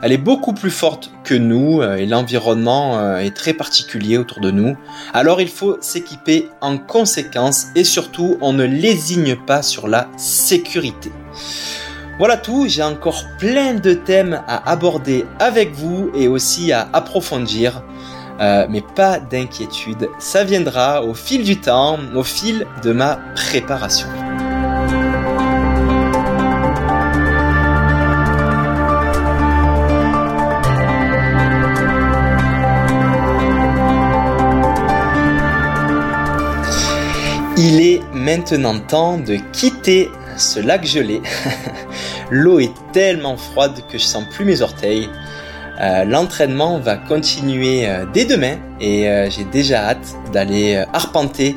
[0.00, 4.40] elle est beaucoup plus forte que nous euh, et l'environnement euh, est très particulier autour
[4.40, 4.76] de nous.
[5.12, 11.10] Alors il faut s'équiper en conséquence et surtout on ne lésigne pas sur la sécurité.
[12.18, 17.82] Voilà tout, j'ai encore plein de thèmes à aborder avec vous et aussi à approfondir.
[18.40, 24.08] Euh, mais pas d'inquiétude, ça viendra au fil du temps, au fil de ma préparation.
[37.64, 41.22] Il est maintenant temps de quitter ce lac gelé.
[42.30, 45.08] L'eau est tellement froide que je sens plus mes orteils.
[45.80, 51.56] Euh, l'entraînement va continuer euh, dès demain et euh, j'ai déjà hâte d'aller arpenter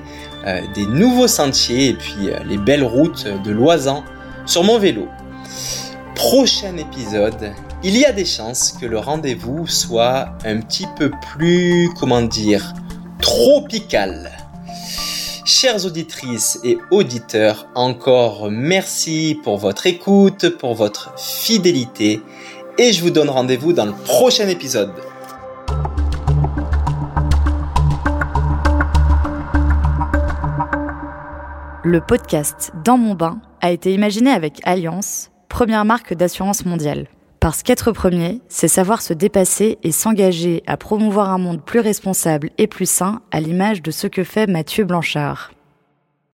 [0.75, 4.03] des nouveaux sentiers et puis les belles routes de Loisan
[4.45, 5.07] sur mon vélo.
[6.13, 7.51] Prochain épisode,
[7.83, 12.75] il y a des chances que le rendez-vous soit un petit peu plus, comment dire,
[13.19, 14.29] tropical.
[15.45, 22.21] Chères auditrices et auditeurs, encore merci pour votre écoute, pour votre fidélité
[22.77, 24.91] et je vous donne rendez-vous dans le prochain épisode.
[31.83, 37.07] Le podcast Dans mon bain a été imaginé avec Alliance, première marque d'assurance mondiale.
[37.39, 42.49] Parce qu'être premier, c'est savoir se dépasser et s'engager à promouvoir un monde plus responsable
[42.57, 45.51] et plus sain à l'image de ce que fait Mathieu Blanchard.